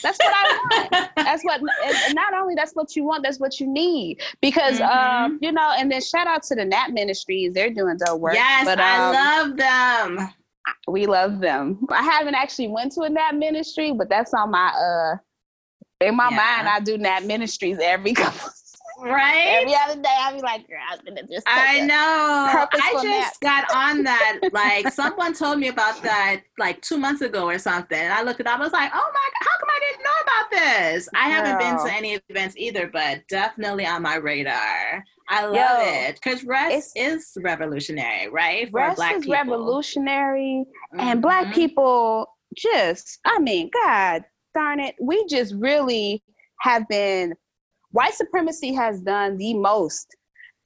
[0.02, 1.10] That's what I want.
[1.16, 4.20] that's what and not only that's what you want, that's what you need.
[4.40, 5.24] Because mm-hmm.
[5.24, 7.54] um, you know, and then shout out to the Nap Ministries.
[7.54, 8.34] They're doing dope work.
[8.34, 10.34] Yes, but, um, I love them
[10.88, 11.87] we love them.
[11.90, 15.16] I haven't actually went to a nap ministry, but that's on my uh
[16.05, 16.37] in my yeah.
[16.37, 16.68] mind.
[16.68, 18.51] I do nap ministries every couple.
[19.03, 19.62] Right.
[19.62, 21.46] Every other day, I'll be like, girl, I'm gonna just.
[21.46, 21.96] I know.
[21.96, 23.66] I just nap.
[23.68, 24.40] got on that.
[24.53, 27.99] Like, someone told me about that like two months ago or something.
[27.99, 28.61] I looked at it up.
[28.61, 29.49] I was like, oh my, come
[29.80, 31.08] I didn't know about this?
[31.14, 35.04] I haven't been to any events either, but definitely on my radar.
[35.28, 38.70] I love Yo, it because rest is revolutionary, right?
[38.70, 39.32] For rest black is people.
[39.32, 41.00] revolutionary, mm-hmm.
[41.00, 41.54] and black mm-hmm.
[41.54, 46.22] people just, I mean, God darn it, we just really
[46.60, 47.34] have been.
[47.92, 50.14] White supremacy has done the most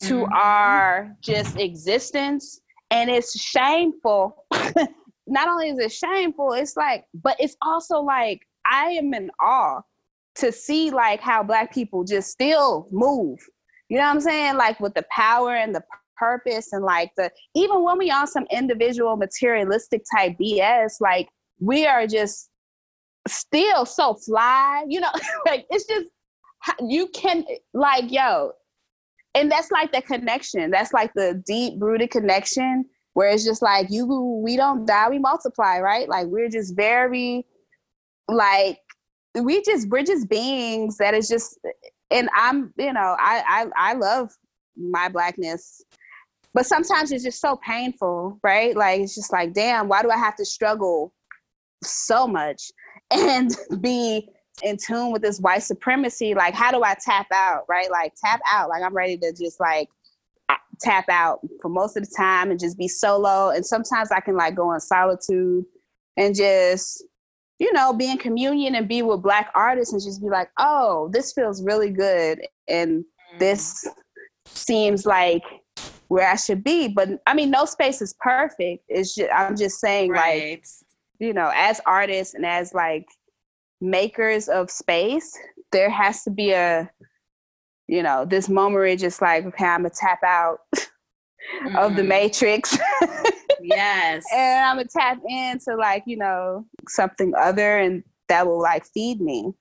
[0.03, 0.33] to mm-hmm.
[0.35, 4.45] our just existence, and it's shameful.
[5.27, 9.83] Not only is it shameful, it's like, but it's also like I am in awe
[10.37, 13.39] to see like how black people just still move
[13.89, 14.57] you know what I'm saying?
[14.57, 15.83] Like with the power and the
[16.17, 21.29] purpose and like the even when we on some individual materialistic type BS, like
[21.61, 22.51] we are just
[23.29, 24.85] still so fly.
[24.89, 25.13] You know,
[25.47, 26.07] like it's just
[26.81, 28.53] you can like yo,
[29.35, 30.71] and that's like the connection.
[30.71, 34.07] That's like the deep rooted connection where it's just like you
[34.43, 36.09] we don't die, we multiply, right?
[36.09, 37.47] Like we're just very
[38.29, 38.79] like
[39.41, 41.59] we just we're just beings that is just
[42.11, 44.31] and I'm, you know, I, I, I love
[44.77, 45.83] my blackness,
[46.53, 48.77] but sometimes it's just so painful, right?
[48.77, 51.13] Like, it's just like, damn, why do I have to struggle
[51.83, 52.71] so much
[53.11, 54.29] and be
[54.63, 56.35] in tune with this white supremacy?
[56.35, 57.91] Like, how do I tap out, right?
[57.91, 58.69] Like, tap out.
[58.69, 59.89] Like, I'm ready to just like
[60.81, 63.51] tap out for most of the time and just be solo.
[63.51, 65.65] And sometimes I can like go in solitude
[66.17, 67.03] and just
[67.59, 71.09] you know, be in communion and be with black artists and just be like, oh,
[71.13, 72.41] this feels really good.
[72.69, 73.05] And
[73.39, 73.87] this
[74.47, 75.43] seems like
[76.09, 76.89] where I should be.
[76.89, 78.85] But I mean, no space is perfect.
[78.89, 80.51] It's just, I'm just saying, right.
[80.51, 80.65] like,
[81.21, 83.07] you know, as artists and as like
[83.81, 85.37] makers of space,
[85.71, 86.91] there has to be a,
[87.87, 91.77] you know, this moment where it's just like, okay, I'm gonna tap out mm.
[91.77, 92.09] of the mm.
[92.09, 92.77] matrix.
[93.63, 94.25] yes.
[94.35, 99.21] And I'm gonna tap into like, you know, something other and that will like feed
[99.21, 99.53] me.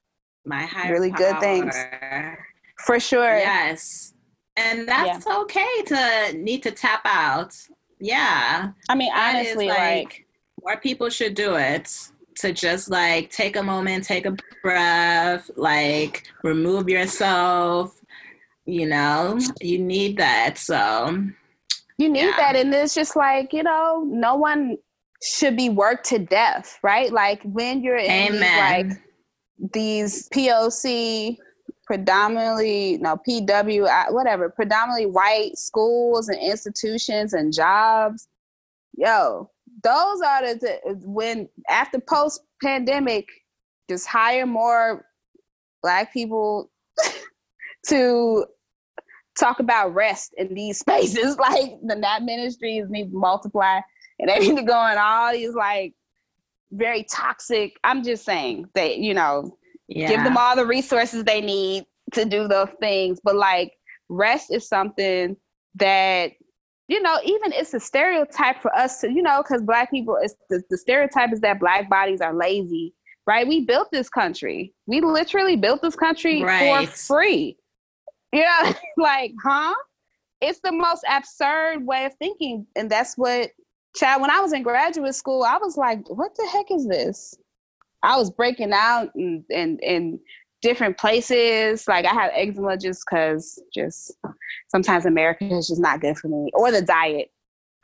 [0.45, 1.19] My higher really power.
[1.19, 1.75] good things.
[2.85, 3.37] For sure.
[3.37, 4.13] Yes.
[4.57, 5.39] And that's yeah.
[5.39, 7.55] okay to need to tap out.
[7.99, 8.71] Yeah.
[8.89, 10.25] I mean, honestly, like, like
[10.63, 11.89] more people should do it
[12.39, 17.99] to just like take a moment, take a breath, like remove yourself.
[18.65, 20.57] You know, you need that.
[20.57, 21.25] So
[21.97, 22.35] you need yeah.
[22.37, 22.55] that.
[22.55, 24.77] And it's just like, you know, no one
[25.21, 27.11] should be worked to death, right?
[27.11, 28.87] Like when you're in these, like
[29.71, 31.37] these POC
[31.85, 38.27] predominantly no PW whatever predominantly white schools and institutions and jobs
[38.97, 39.49] yo
[39.83, 43.27] those are the when after post pandemic
[43.89, 45.05] just hire more
[45.81, 46.71] black people
[47.87, 48.45] to
[49.39, 51.37] talk about rest in these spaces.
[51.37, 53.79] Like the nap ministries need to multiply
[54.19, 55.93] and they need to go in all these like
[56.71, 57.77] very toxic.
[57.83, 59.57] I'm just saying that, you know,
[59.87, 60.07] yeah.
[60.07, 63.19] give them all the resources they need to do those things.
[63.23, 63.73] But like
[64.09, 65.35] rest is something
[65.75, 66.31] that,
[66.87, 70.35] you know, even it's a stereotype for us to, you know, because black people, it's
[70.49, 72.93] the, the stereotype is that black bodies are lazy,
[73.25, 73.47] right?
[73.47, 74.73] We built this country.
[74.85, 76.87] We literally built this country right.
[76.87, 77.57] for free.
[78.33, 79.75] Yeah, like, huh?
[80.41, 82.67] It's the most absurd way of thinking.
[82.75, 83.51] And that's what,
[83.95, 87.35] child, when I was in graduate school, I was like, what the heck is this?
[88.01, 90.19] I was breaking out and, and, and
[90.61, 91.87] different places.
[91.87, 94.17] Like I had eczema just because just
[94.69, 97.29] sometimes America is just not good for me or the diet.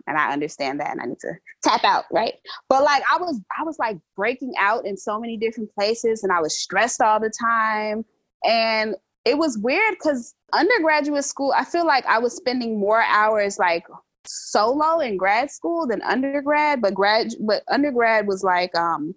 [0.07, 2.33] And I understand that and I need to tap out, right?
[2.67, 6.31] But like I was I was like breaking out in so many different places and
[6.31, 8.03] I was stressed all the time.
[8.43, 8.95] And
[9.29, 13.85] it was weird because undergraduate school, I feel like I was spending more hours like
[14.25, 19.13] solo in grad school than undergrad, but grad but undergrad was like um,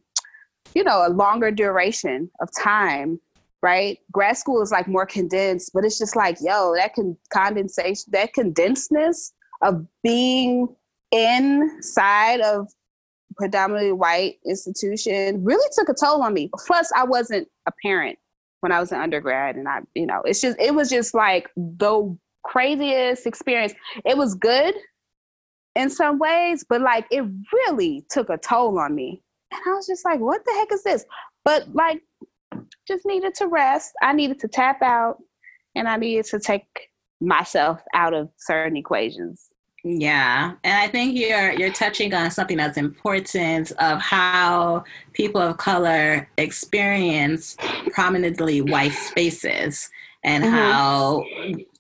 [0.75, 3.21] you know, a longer duration of time
[3.63, 3.99] right?
[4.11, 8.35] Grad school is like more condensed, but it's just like, yo, that con- condensation, that
[8.35, 9.33] condensedness
[9.63, 10.67] of being
[11.13, 12.69] inside of
[13.37, 16.51] predominantly white institution really took a toll on me.
[16.67, 18.19] Plus, I wasn't a parent
[18.63, 21.51] when I was an undergrad, and I, you know, it's just it was just like
[21.57, 23.75] the craziest experience.
[24.05, 24.75] It was good
[25.75, 29.21] in some ways, but like it really took a toll on me.
[29.51, 31.05] And I was just like, what the heck is this?
[31.45, 32.03] But like
[32.87, 33.93] just needed to rest.
[34.01, 35.19] I needed to tap out
[35.75, 36.67] and I needed to take
[37.21, 39.49] myself out of certain equations.
[39.85, 45.57] Yeah, and I think you're you're touching on something that's important of how people of
[45.57, 47.57] color experience
[47.93, 49.91] prominently white spaces
[50.25, 50.55] and mm-hmm.
[50.55, 51.25] how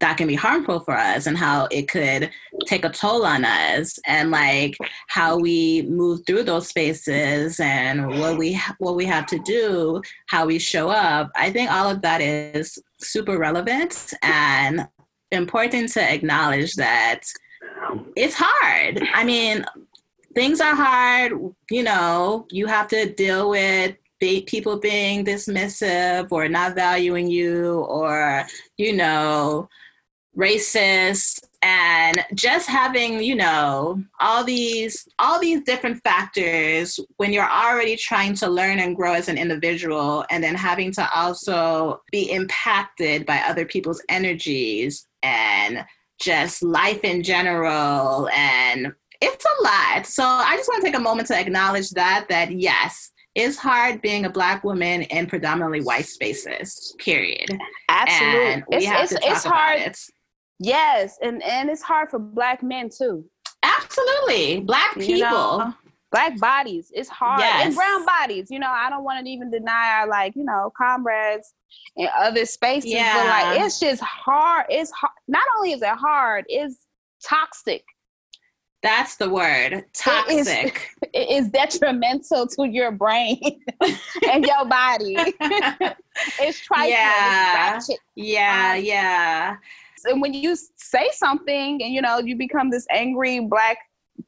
[0.01, 2.31] that can be harmful for us and how it could
[2.67, 4.77] take a toll on us and like
[5.07, 10.45] how we move through those spaces and what we what we have to do how
[10.45, 14.89] we show up i think all of that is super relevant and
[15.31, 17.21] important to acknowledge that
[18.17, 19.03] it's hard.
[19.13, 19.65] I mean
[20.35, 21.31] things are hard
[21.71, 23.95] you know you have to deal with
[24.47, 28.47] people being dismissive or not valuing you or,
[28.77, 29.69] you know,
[30.37, 37.97] racist and just having you know all these all these different factors when you're already
[37.97, 43.27] trying to learn and grow as an individual and then having to also be impacted
[43.27, 45.85] by other people's energies and
[46.23, 51.03] just life in general and it's a lot so i just want to take a
[51.03, 56.07] moment to acknowledge that that yes it's hard being a black woman in predominantly white
[56.07, 56.95] spaces.
[56.99, 57.49] Period.
[57.89, 59.81] Absolutely, and we it's, have it's, to talk it's hard.
[59.81, 59.99] It.
[60.59, 63.25] Yes, and and it's hard for black men too.
[63.63, 65.15] Absolutely, black people.
[65.15, 65.75] You know,
[66.11, 66.93] black bodies.
[66.95, 67.41] It's hard.
[67.41, 67.67] Yes.
[67.67, 68.49] And brown bodies.
[68.51, 71.55] You know, I don't want to even deny our like, you know, comrades
[71.97, 72.91] in other spaces.
[72.91, 73.15] Yeah.
[73.15, 74.67] But like it's just hard.
[74.69, 75.13] It's hard.
[75.29, 76.87] Not only is it hard, it's
[77.25, 77.85] toxic.
[78.83, 79.85] That's the word.
[79.95, 80.91] Toxic.
[81.13, 83.39] It is, it is detrimental to your brain
[84.31, 85.17] and your body.
[86.41, 86.91] it's trifling.
[86.91, 87.77] Yeah.
[87.77, 88.75] It's yeah.
[88.77, 89.57] Um, yeah.
[90.05, 93.79] And when you say something and you know you become this angry black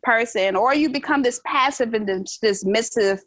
[0.05, 3.21] person, or you become this passive and dismissive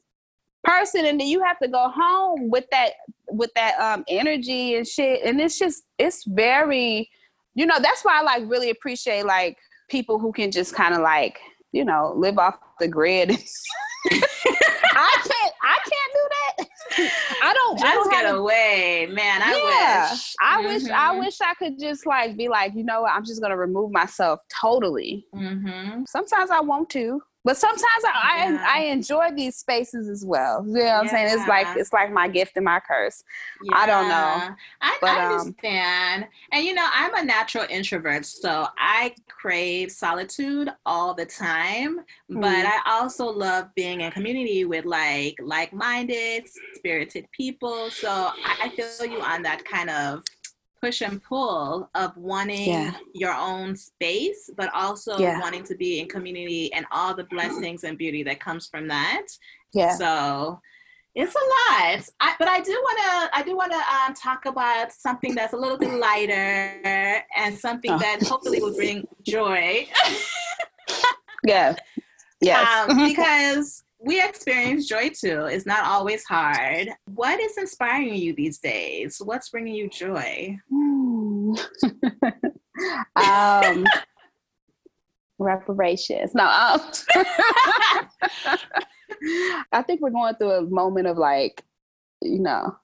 [0.67, 2.91] person, and then you have to go home with that
[3.29, 5.23] with that um energy and shit.
[5.23, 7.09] And it's just it's very,
[7.55, 9.57] you know, that's why I like really appreciate like
[9.89, 11.39] people who can just kind of like
[11.71, 13.31] you know live off the grid.
[14.99, 15.53] I can't.
[15.63, 17.37] I can't do that.
[17.43, 17.77] I don't.
[17.77, 19.41] Just I don't get have away, man.
[19.43, 20.33] I yeah, wish.
[20.41, 20.67] I mm-hmm.
[20.67, 20.83] wish.
[20.85, 21.19] I mm-hmm.
[21.19, 23.11] wish I could just like be like, you know what?
[23.11, 25.25] I'm just gonna remove myself totally.
[25.35, 26.03] Mm-hmm.
[26.07, 27.21] Sometimes I want to.
[27.47, 28.65] But sometimes I, yeah.
[28.67, 30.65] I, I enjoy these spaces as well.
[30.67, 30.99] You know what yeah.
[30.99, 31.27] I'm saying?
[31.31, 33.23] It's like it's like my gift and my curse.
[33.63, 33.77] Yeah.
[33.77, 34.55] I don't know.
[34.81, 36.23] I, but, I um, understand.
[36.23, 41.99] Um, and you know, I'm a natural introvert, so I crave solitude all the time.
[41.99, 42.41] Mm-hmm.
[42.41, 47.89] But I also love being in community with like like-minded, spirited people.
[47.91, 50.21] So I feel you on that kind of
[50.81, 52.93] push and pull of wanting yeah.
[53.13, 55.39] your own space, but also yeah.
[55.39, 59.27] wanting to be in community and all the blessings and beauty that comes from that.
[59.73, 59.95] Yeah.
[59.95, 60.59] So
[61.15, 63.37] it's a lot, I, but I do want to.
[63.37, 67.91] I do want to um, talk about something that's a little bit lighter and something
[67.91, 67.97] oh.
[67.97, 69.87] that hopefully will bring joy.
[71.43, 71.75] yeah.
[72.39, 72.89] Yes.
[72.89, 75.45] Um, because we experience joy too.
[75.45, 76.89] It's not always hard.
[77.05, 79.19] What is inspiring you these days?
[79.23, 80.57] What's bringing you joy?
[83.15, 83.85] um,
[85.39, 86.35] reparations.
[86.35, 86.81] No, um,
[89.71, 91.63] I think we're going through a moment of like,
[92.21, 92.75] you know,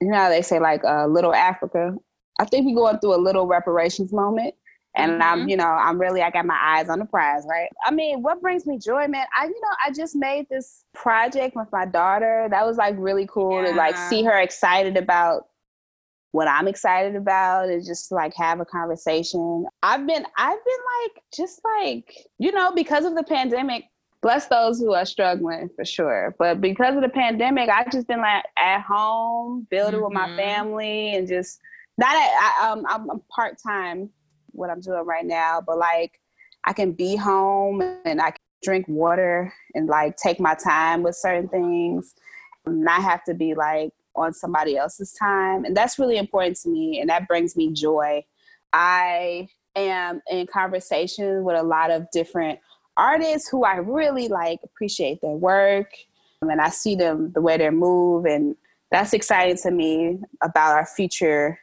[0.00, 1.94] you know they say like uh, little Africa.
[2.40, 4.54] I think we're going through a little reparations moment,
[4.96, 5.22] And mm-hmm.
[5.22, 7.68] I'm, you know, I'm really, I got my eyes on the prize, right?
[7.84, 9.26] I mean, what brings me joy, man?
[9.36, 12.48] I, you know, I just made this project with my daughter.
[12.50, 13.70] That was like really cool yeah.
[13.70, 15.46] to like see her excited about
[16.32, 19.66] what I'm excited about and just like have a conversation.
[19.82, 23.84] I've been, I've been like, just like, you know, because of the pandemic,
[24.20, 26.34] bless those who are struggling for sure.
[26.38, 30.04] But because of the pandemic, I've just been like at home, building mm-hmm.
[30.04, 30.36] with my mm-hmm.
[30.36, 31.60] family and just
[31.98, 32.30] not at,
[32.60, 34.10] I, um, I'm part time
[34.52, 36.20] what I'm doing right now, but like
[36.64, 41.16] I can be home and I can drink water and like take my time with
[41.16, 42.14] certain things,
[42.66, 45.64] not have to be like on somebody else's time.
[45.64, 48.24] And that's really important to me and that brings me joy.
[48.72, 52.58] I am in conversation with a lot of different
[52.96, 55.92] artists who I really like appreciate their work
[56.42, 58.56] and I see them the way they move and
[58.90, 61.60] that's exciting to me about our future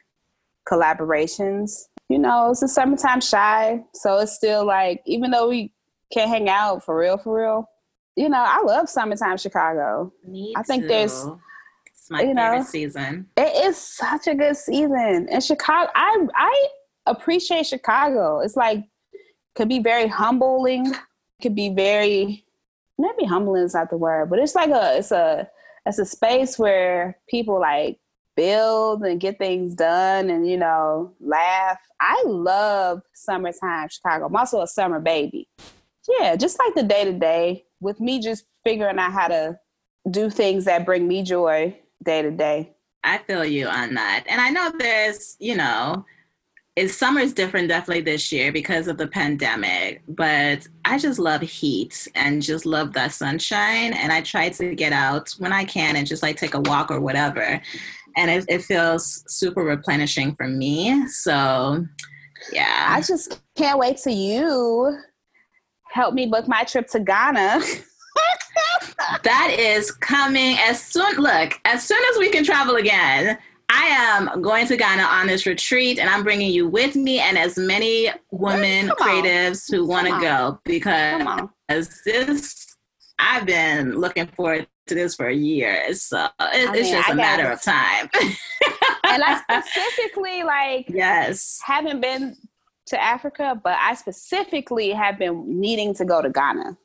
[0.68, 3.84] collaborations you know, it's the summertime shy.
[3.94, 5.72] So it's still like, even though we
[6.12, 7.68] can't hang out for real, for real,
[8.16, 10.12] you know, I love summertime Chicago.
[10.26, 10.88] Me I think too.
[10.88, 11.26] there's
[11.86, 13.26] it's my you favorite know, season.
[13.36, 15.28] It is such a good season.
[15.30, 16.68] And Chicago I I
[17.06, 18.40] appreciate Chicago.
[18.40, 18.84] It's like
[19.54, 20.94] could be very humbling,
[21.42, 22.44] could be very
[22.98, 25.48] maybe humbling is not the word, but it's like a it's a
[25.84, 27.98] it's a space where people like
[28.36, 31.78] build and get things done and you know laugh.
[32.00, 34.26] I love summertime chicago.
[34.26, 35.48] I'm also a summer baby.
[36.20, 39.58] Yeah just like the day to day with me just figuring out how to
[40.10, 42.72] do things that bring me joy day to day.
[43.02, 44.24] I feel you on that.
[44.28, 46.04] And i know there's you know
[46.76, 52.06] is summer's different definitely this year because of the pandemic but i just love heat
[52.14, 53.94] and just love that sunshine.
[53.94, 56.90] And i try to get out when i can and just like take a walk
[56.90, 57.60] or whatever
[58.16, 61.06] and it, it feels super replenishing for me.
[61.08, 61.84] So,
[62.52, 62.86] yeah.
[62.90, 64.98] I just can't wait to you
[65.96, 67.60] help me book my trip to Ghana.
[69.22, 73.36] that is coming as soon look as soon as we can travel again
[73.68, 77.36] i am going to ghana on this retreat and i'm bringing you with me and
[77.36, 82.74] as many women creatives who want to go because as this
[83.18, 86.02] i've been looking forward to this for years.
[86.02, 88.08] So it, I mean, it's just I a matter of time.
[89.04, 92.36] and I specifically like yes, haven't been
[92.86, 96.76] to Africa, but I specifically have been needing to go to Ghana.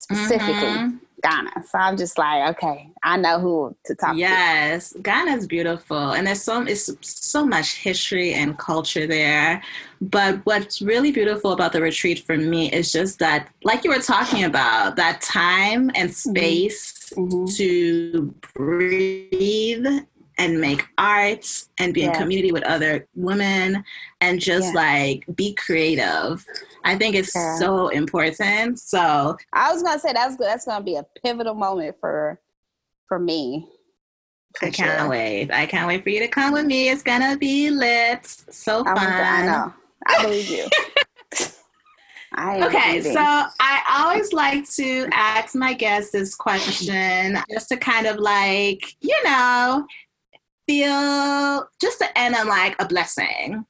[0.00, 0.54] Specifically.
[0.54, 0.96] Mm-hmm.
[1.24, 1.64] Ghana.
[1.66, 4.98] So I'm just like, okay, I know who to talk yes, to.
[4.98, 9.62] Yes, Ghana's beautiful, and there's so it's so much history and culture there.
[10.10, 14.00] But what's really beautiful about the retreat for me is just that, like you were
[14.00, 16.30] talking about, that time and mm-hmm.
[16.30, 17.46] space mm-hmm.
[17.56, 19.86] to breathe
[20.36, 21.46] and make art
[21.78, 22.08] and be yeah.
[22.08, 23.82] in community with other women
[24.20, 24.80] and just yeah.
[24.80, 26.44] like be creative.
[26.84, 27.56] I think it's yeah.
[27.56, 28.80] so important.
[28.80, 32.40] So I was gonna say that's that's gonna be a pivotal moment for
[33.08, 33.68] for me.
[34.58, 35.08] For I can't sure.
[35.08, 35.50] wait.
[35.50, 36.90] I can't wait for you to come with me.
[36.90, 38.26] It's gonna be lit.
[38.26, 38.98] So fun.
[38.98, 39.72] I know.
[40.06, 40.64] I believe you.
[42.38, 48.18] okay, so I always like to ask my guests this question just to kind of
[48.18, 49.86] like, you know,
[50.66, 53.64] feel just to end on like a blessing.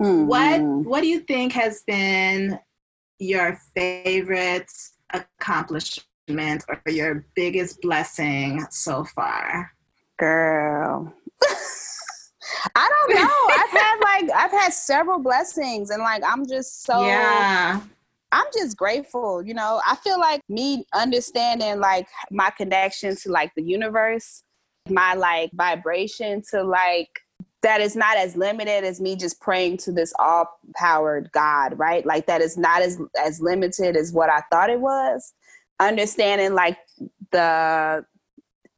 [0.00, 0.26] Mm-hmm.
[0.26, 2.58] What what do you think has been
[3.18, 4.70] your favorite
[5.10, 9.72] accomplishment or your biggest blessing so far?
[10.18, 11.12] Girl.
[12.74, 13.54] I don't know.
[13.54, 17.80] I've had like I've had several blessings and like I'm just so Yeah.
[18.34, 19.82] I'm just grateful, you know.
[19.86, 24.42] I feel like me understanding like my connection to like the universe
[24.88, 27.08] my like vibration to like
[27.62, 32.04] that is not as limited as me just praying to this all powered God, right?
[32.04, 35.32] Like that is not as as limited as what I thought it was.
[35.78, 36.76] Understanding like
[37.30, 38.04] the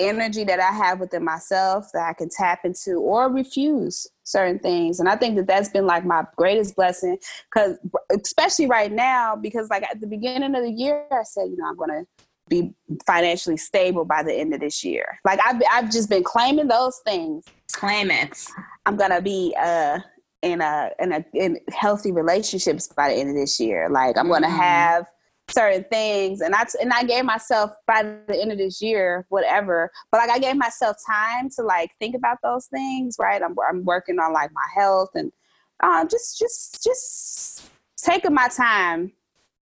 [0.00, 5.00] energy that I have within myself that I can tap into or refuse certain things.
[5.00, 7.18] And I think that that's been like my greatest blessing
[7.50, 7.78] cuz
[8.10, 11.66] especially right now because like at the beginning of the year I said, you know,
[11.66, 12.06] I'm going to
[12.48, 12.74] be
[13.06, 15.18] financially stable by the end of this year.
[15.24, 17.44] Like I've I've just been claiming those things.
[17.72, 18.44] Claim it.
[18.86, 20.00] I'm gonna be uh
[20.42, 23.88] in a in a in healthy relationships by the end of this year.
[23.88, 24.56] Like I'm gonna mm-hmm.
[24.56, 25.06] have
[25.54, 29.90] certain things and I and I gave myself by the end of this year whatever
[30.10, 33.84] but like I gave myself time to like think about those things right I'm I'm
[33.84, 35.32] working on like my health and
[35.82, 39.12] uh, just just just taking my time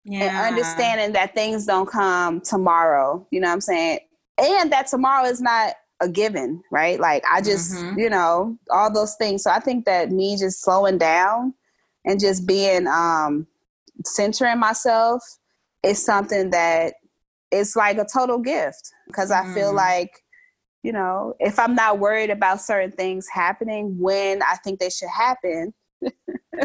[0.04, 0.24] yeah.
[0.24, 3.26] and understanding that things don't come tomorrow.
[3.30, 4.00] You know what I'm saying?
[4.38, 6.98] And that tomorrow is not a given, right?
[7.00, 7.98] Like I just, mm-hmm.
[7.98, 9.42] you know, all those things.
[9.42, 11.54] So I think that me just slowing down
[12.04, 13.46] and just being um
[14.04, 15.22] centering myself
[15.82, 16.94] is something that
[17.50, 19.40] it's like a total gift because mm.
[19.42, 19.76] I feel mm.
[19.76, 20.10] like
[20.82, 25.08] you know if I'm not worried about certain things happening when I think they should
[25.08, 25.72] happen
[26.04, 26.60] mm-hmm.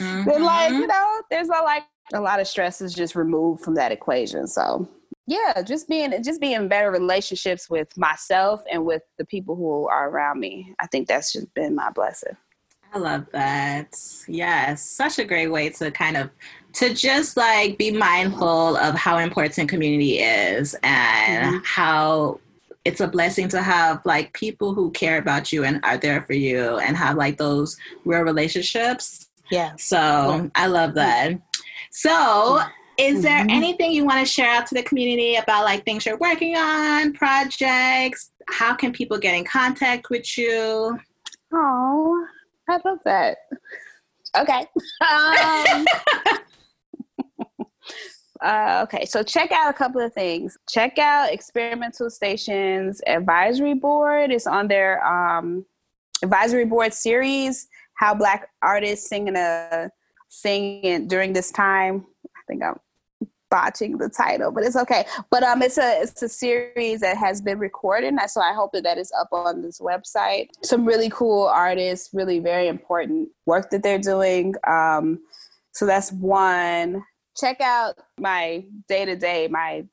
[0.28, 3.74] then like you know there's a like a lot of stress is just removed from
[3.74, 4.88] that equation so
[5.26, 10.08] yeah just being just being better relationships with myself and with the people who are
[10.08, 12.36] around me i think that's just been my blessing
[12.94, 13.94] i love that
[14.26, 16.30] yes such a great way to kind of
[16.74, 21.64] to just like be mindful of how important community is and mm-hmm.
[21.64, 22.38] how
[22.84, 26.34] it's a blessing to have like people who care about you and are there for
[26.34, 30.48] you and have like those real relationships yeah so yeah.
[30.54, 31.32] i love that
[31.90, 32.60] so
[32.98, 33.50] is there mm-hmm.
[33.50, 37.12] anything you want to share out to the community about like things you're working on,
[37.12, 38.32] projects?
[38.48, 40.98] How can people get in contact with you?
[41.52, 42.26] Oh,
[42.68, 43.38] I love that.
[44.36, 44.66] Okay.
[45.00, 45.86] Um,
[48.40, 50.56] uh, okay, so check out a couple of things.
[50.68, 54.30] Check out Experimental Stations Advisory Board.
[54.30, 55.64] It's on their um,
[56.22, 57.68] advisory board series.
[57.94, 59.90] How Black artists sing in a
[60.28, 62.06] sing during this time.
[62.24, 62.78] I think I'm
[63.50, 65.04] botching the title, but it's okay.
[65.30, 68.72] But um, it's a it's a series that has been recorded, and so I hope
[68.72, 70.48] that that is up on this website.
[70.62, 74.54] Some really cool artists, really very important work that they're doing.
[74.66, 75.20] Um,
[75.72, 77.02] so that's one.
[77.38, 79.84] Check out my day to day, my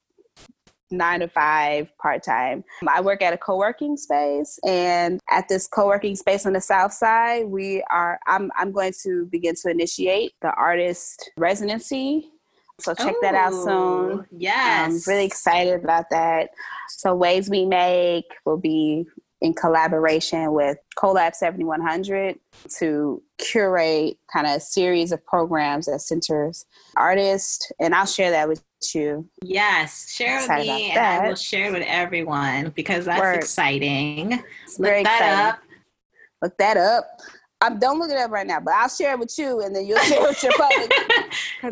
[0.92, 2.64] nine to five part time.
[2.88, 6.62] I work at a co working space, and at this co working space on the
[6.62, 8.20] south side, we are.
[8.28, 12.32] I'm I'm going to begin to initiate the artist residency
[12.80, 14.26] so check Ooh, that out soon.
[14.32, 15.08] Yes.
[15.08, 16.50] I'm really excited about that.
[16.90, 19.06] So Ways We Make will be
[19.42, 22.40] in collaboration with Collab 7100
[22.80, 26.66] to curate kind of a series of programs that centers
[26.96, 27.72] artists.
[27.80, 28.64] And I'll share that with
[28.94, 29.28] you.
[29.44, 33.36] Yes, share with me and I will share with everyone because that's Word.
[33.36, 34.32] exciting.
[34.78, 35.46] Look that exciting.
[35.46, 35.60] up.
[36.42, 37.22] Look that up.
[37.62, 39.86] I'm don't look it up right now, but I'll share it with you, and then
[39.86, 40.92] you'll share it with your public.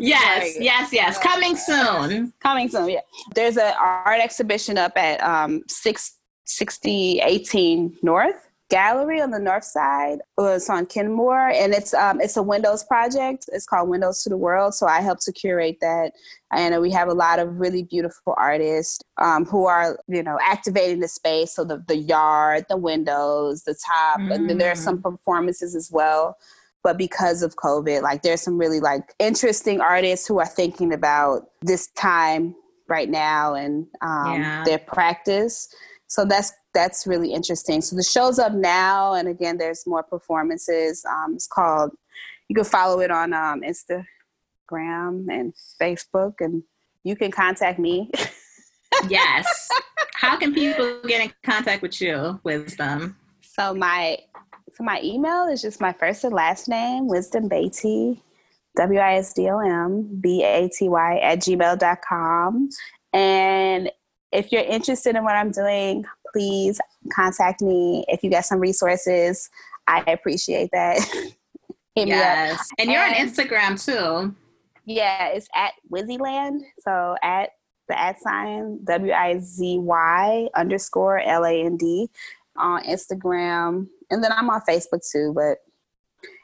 [0.00, 1.18] yes, yes, yes.
[1.18, 2.32] Coming soon.
[2.40, 2.88] Coming soon.
[2.88, 3.00] Yeah.
[3.34, 9.64] There's an art exhibition up at um, six sixty eighteen North gallery on the north
[9.64, 10.18] side.
[10.38, 13.48] It's on Kenmore, and it's um, it's a Windows project.
[13.52, 14.74] It's called Windows to the World.
[14.74, 16.12] So I help to curate that,
[16.52, 21.00] and we have a lot of really beautiful artists um, who are you know activating
[21.00, 21.54] the space.
[21.54, 24.34] So the the yard, the windows, the top, mm.
[24.34, 25.02] and then there are some mm.
[25.02, 26.36] performances as well.
[26.82, 31.48] But because of COVID, like there's some really like interesting artists who are thinking about
[31.62, 32.54] this time
[32.88, 34.64] right now and um, yeah.
[34.64, 35.74] their practice.
[36.14, 37.80] So that's that's really interesting.
[37.80, 41.04] So the show's up now, and again, there's more performances.
[41.04, 41.90] Um, it's called.
[42.48, 45.52] You can follow it on um, Instagram and
[45.82, 46.62] Facebook, and
[47.02, 48.12] you can contact me.
[49.08, 49.68] yes.
[50.14, 53.16] How can people get in contact with you, Wisdom?
[53.42, 54.18] So my
[54.72, 58.22] so my email is just my first and last name, Wisdom Baty,
[58.76, 62.68] W I S D O M B A T Y at gmail.com.
[63.12, 63.90] And
[64.34, 66.80] if you're interested in what I'm doing, please
[67.12, 69.48] contact me if you got some resources.
[69.86, 70.98] I appreciate that.
[71.96, 72.68] yes.
[72.78, 74.34] And you're and, on Instagram too.
[74.84, 76.60] Yeah, it's at Wizzyland.
[76.80, 77.50] So at
[77.88, 82.08] the at sign W I Z Y underscore L A N D
[82.56, 83.86] on Instagram.
[84.10, 85.58] And then I'm on Facebook too, but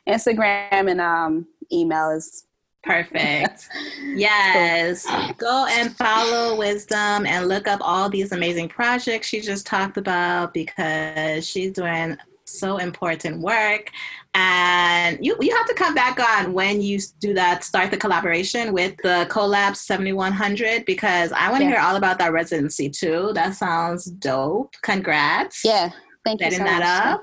[0.09, 2.47] Instagram and um, email is
[2.83, 3.69] Perfect.
[4.03, 5.07] Yes.
[5.37, 10.53] Go and follow Wisdom and look up all these amazing projects she just talked about
[10.53, 13.91] because she's doing so important work.
[14.35, 18.73] And you you have to come back on when you do that, start the collaboration
[18.73, 21.71] with the Collab 7100 because I want to yeah.
[21.71, 23.33] hear all about that residency too.
[23.35, 24.75] That sounds dope.
[24.83, 25.65] Congrats.
[25.65, 25.91] Yeah.
[26.25, 26.67] Thank Setting you.
[26.67, 27.23] Setting so that up.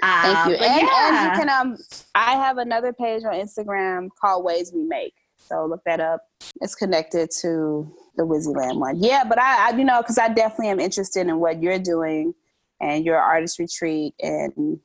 [0.00, 0.56] Thank um, you.
[0.56, 1.24] And, yeah.
[1.24, 1.76] you can um
[2.14, 5.14] I have another page on Instagram called Ways We Make.
[5.38, 6.22] So look that up.
[6.60, 9.02] It's connected to the Wizzyland one.
[9.02, 12.34] Yeah, but I, I you know, because I definitely am interested in what you're doing
[12.80, 14.78] and your artist retreat and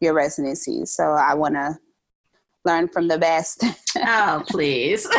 [0.00, 0.94] your residencies.
[0.94, 1.78] So I want to
[2.64, 3.64] learn from the best.
[3.96, 5.06] oh, please.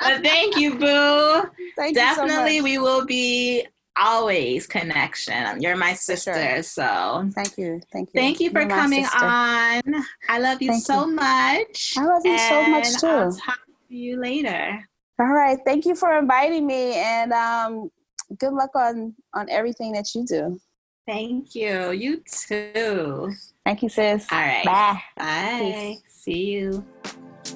[0.00, 1.42] thank you, Boo.
[1.76, 3.66] Thank Definitely, you so we will be
[3.98, 5.60] always connection.
[5.60, 6.34] You're my sister.
[6.34, 6.62] Sure.
[6.62, 7.80] So thank you.
[7.92, 8.20] Thank you.
[8.20, 10.04] Thank you for You're coming on.
[10.28, 11.14] I love you thank so you.
[11.14, 11.94] much.
[11.96, 13.06] I love you and so much too.
[13.06, 14.88] I'll talk to you later.
[15.20, 15.58] All right.
[15.64, 17.90] Thank you for inviting me and um,
[18.38, 20.60] good luck on on everything that you do.
[21.06, 21.92] Thank you.
[21.92, 23.32] You too.
[23.64, 24.26] Thank you, sis.
[24.30, 24.64] All right.
[24.64, 25.02] Bye.
[25.16, 25.58] Bye.
[25.60, 26.02] Peace.
[26.08, 26.84] See you.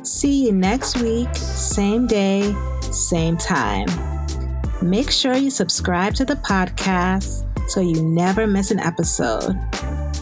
[0.03, 2.57] See you next week, same day,
[2.91, 3.87] same time.
[4.83, 9.57] Make sure you subscribe to the podcast so you never miss an episode.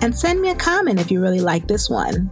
[0.03, 2.31] And send me a comment if you really like this one.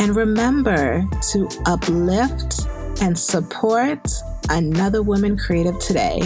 [0.00, 2.66] And remember to uplift
[3.00, 4.00] and support
[4.50, 6.20] another woman creative today.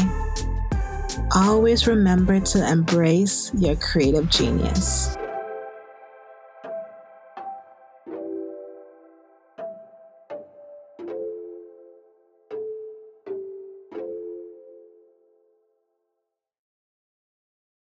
[1.37, 5.15] Always remember to embrace your creative genius.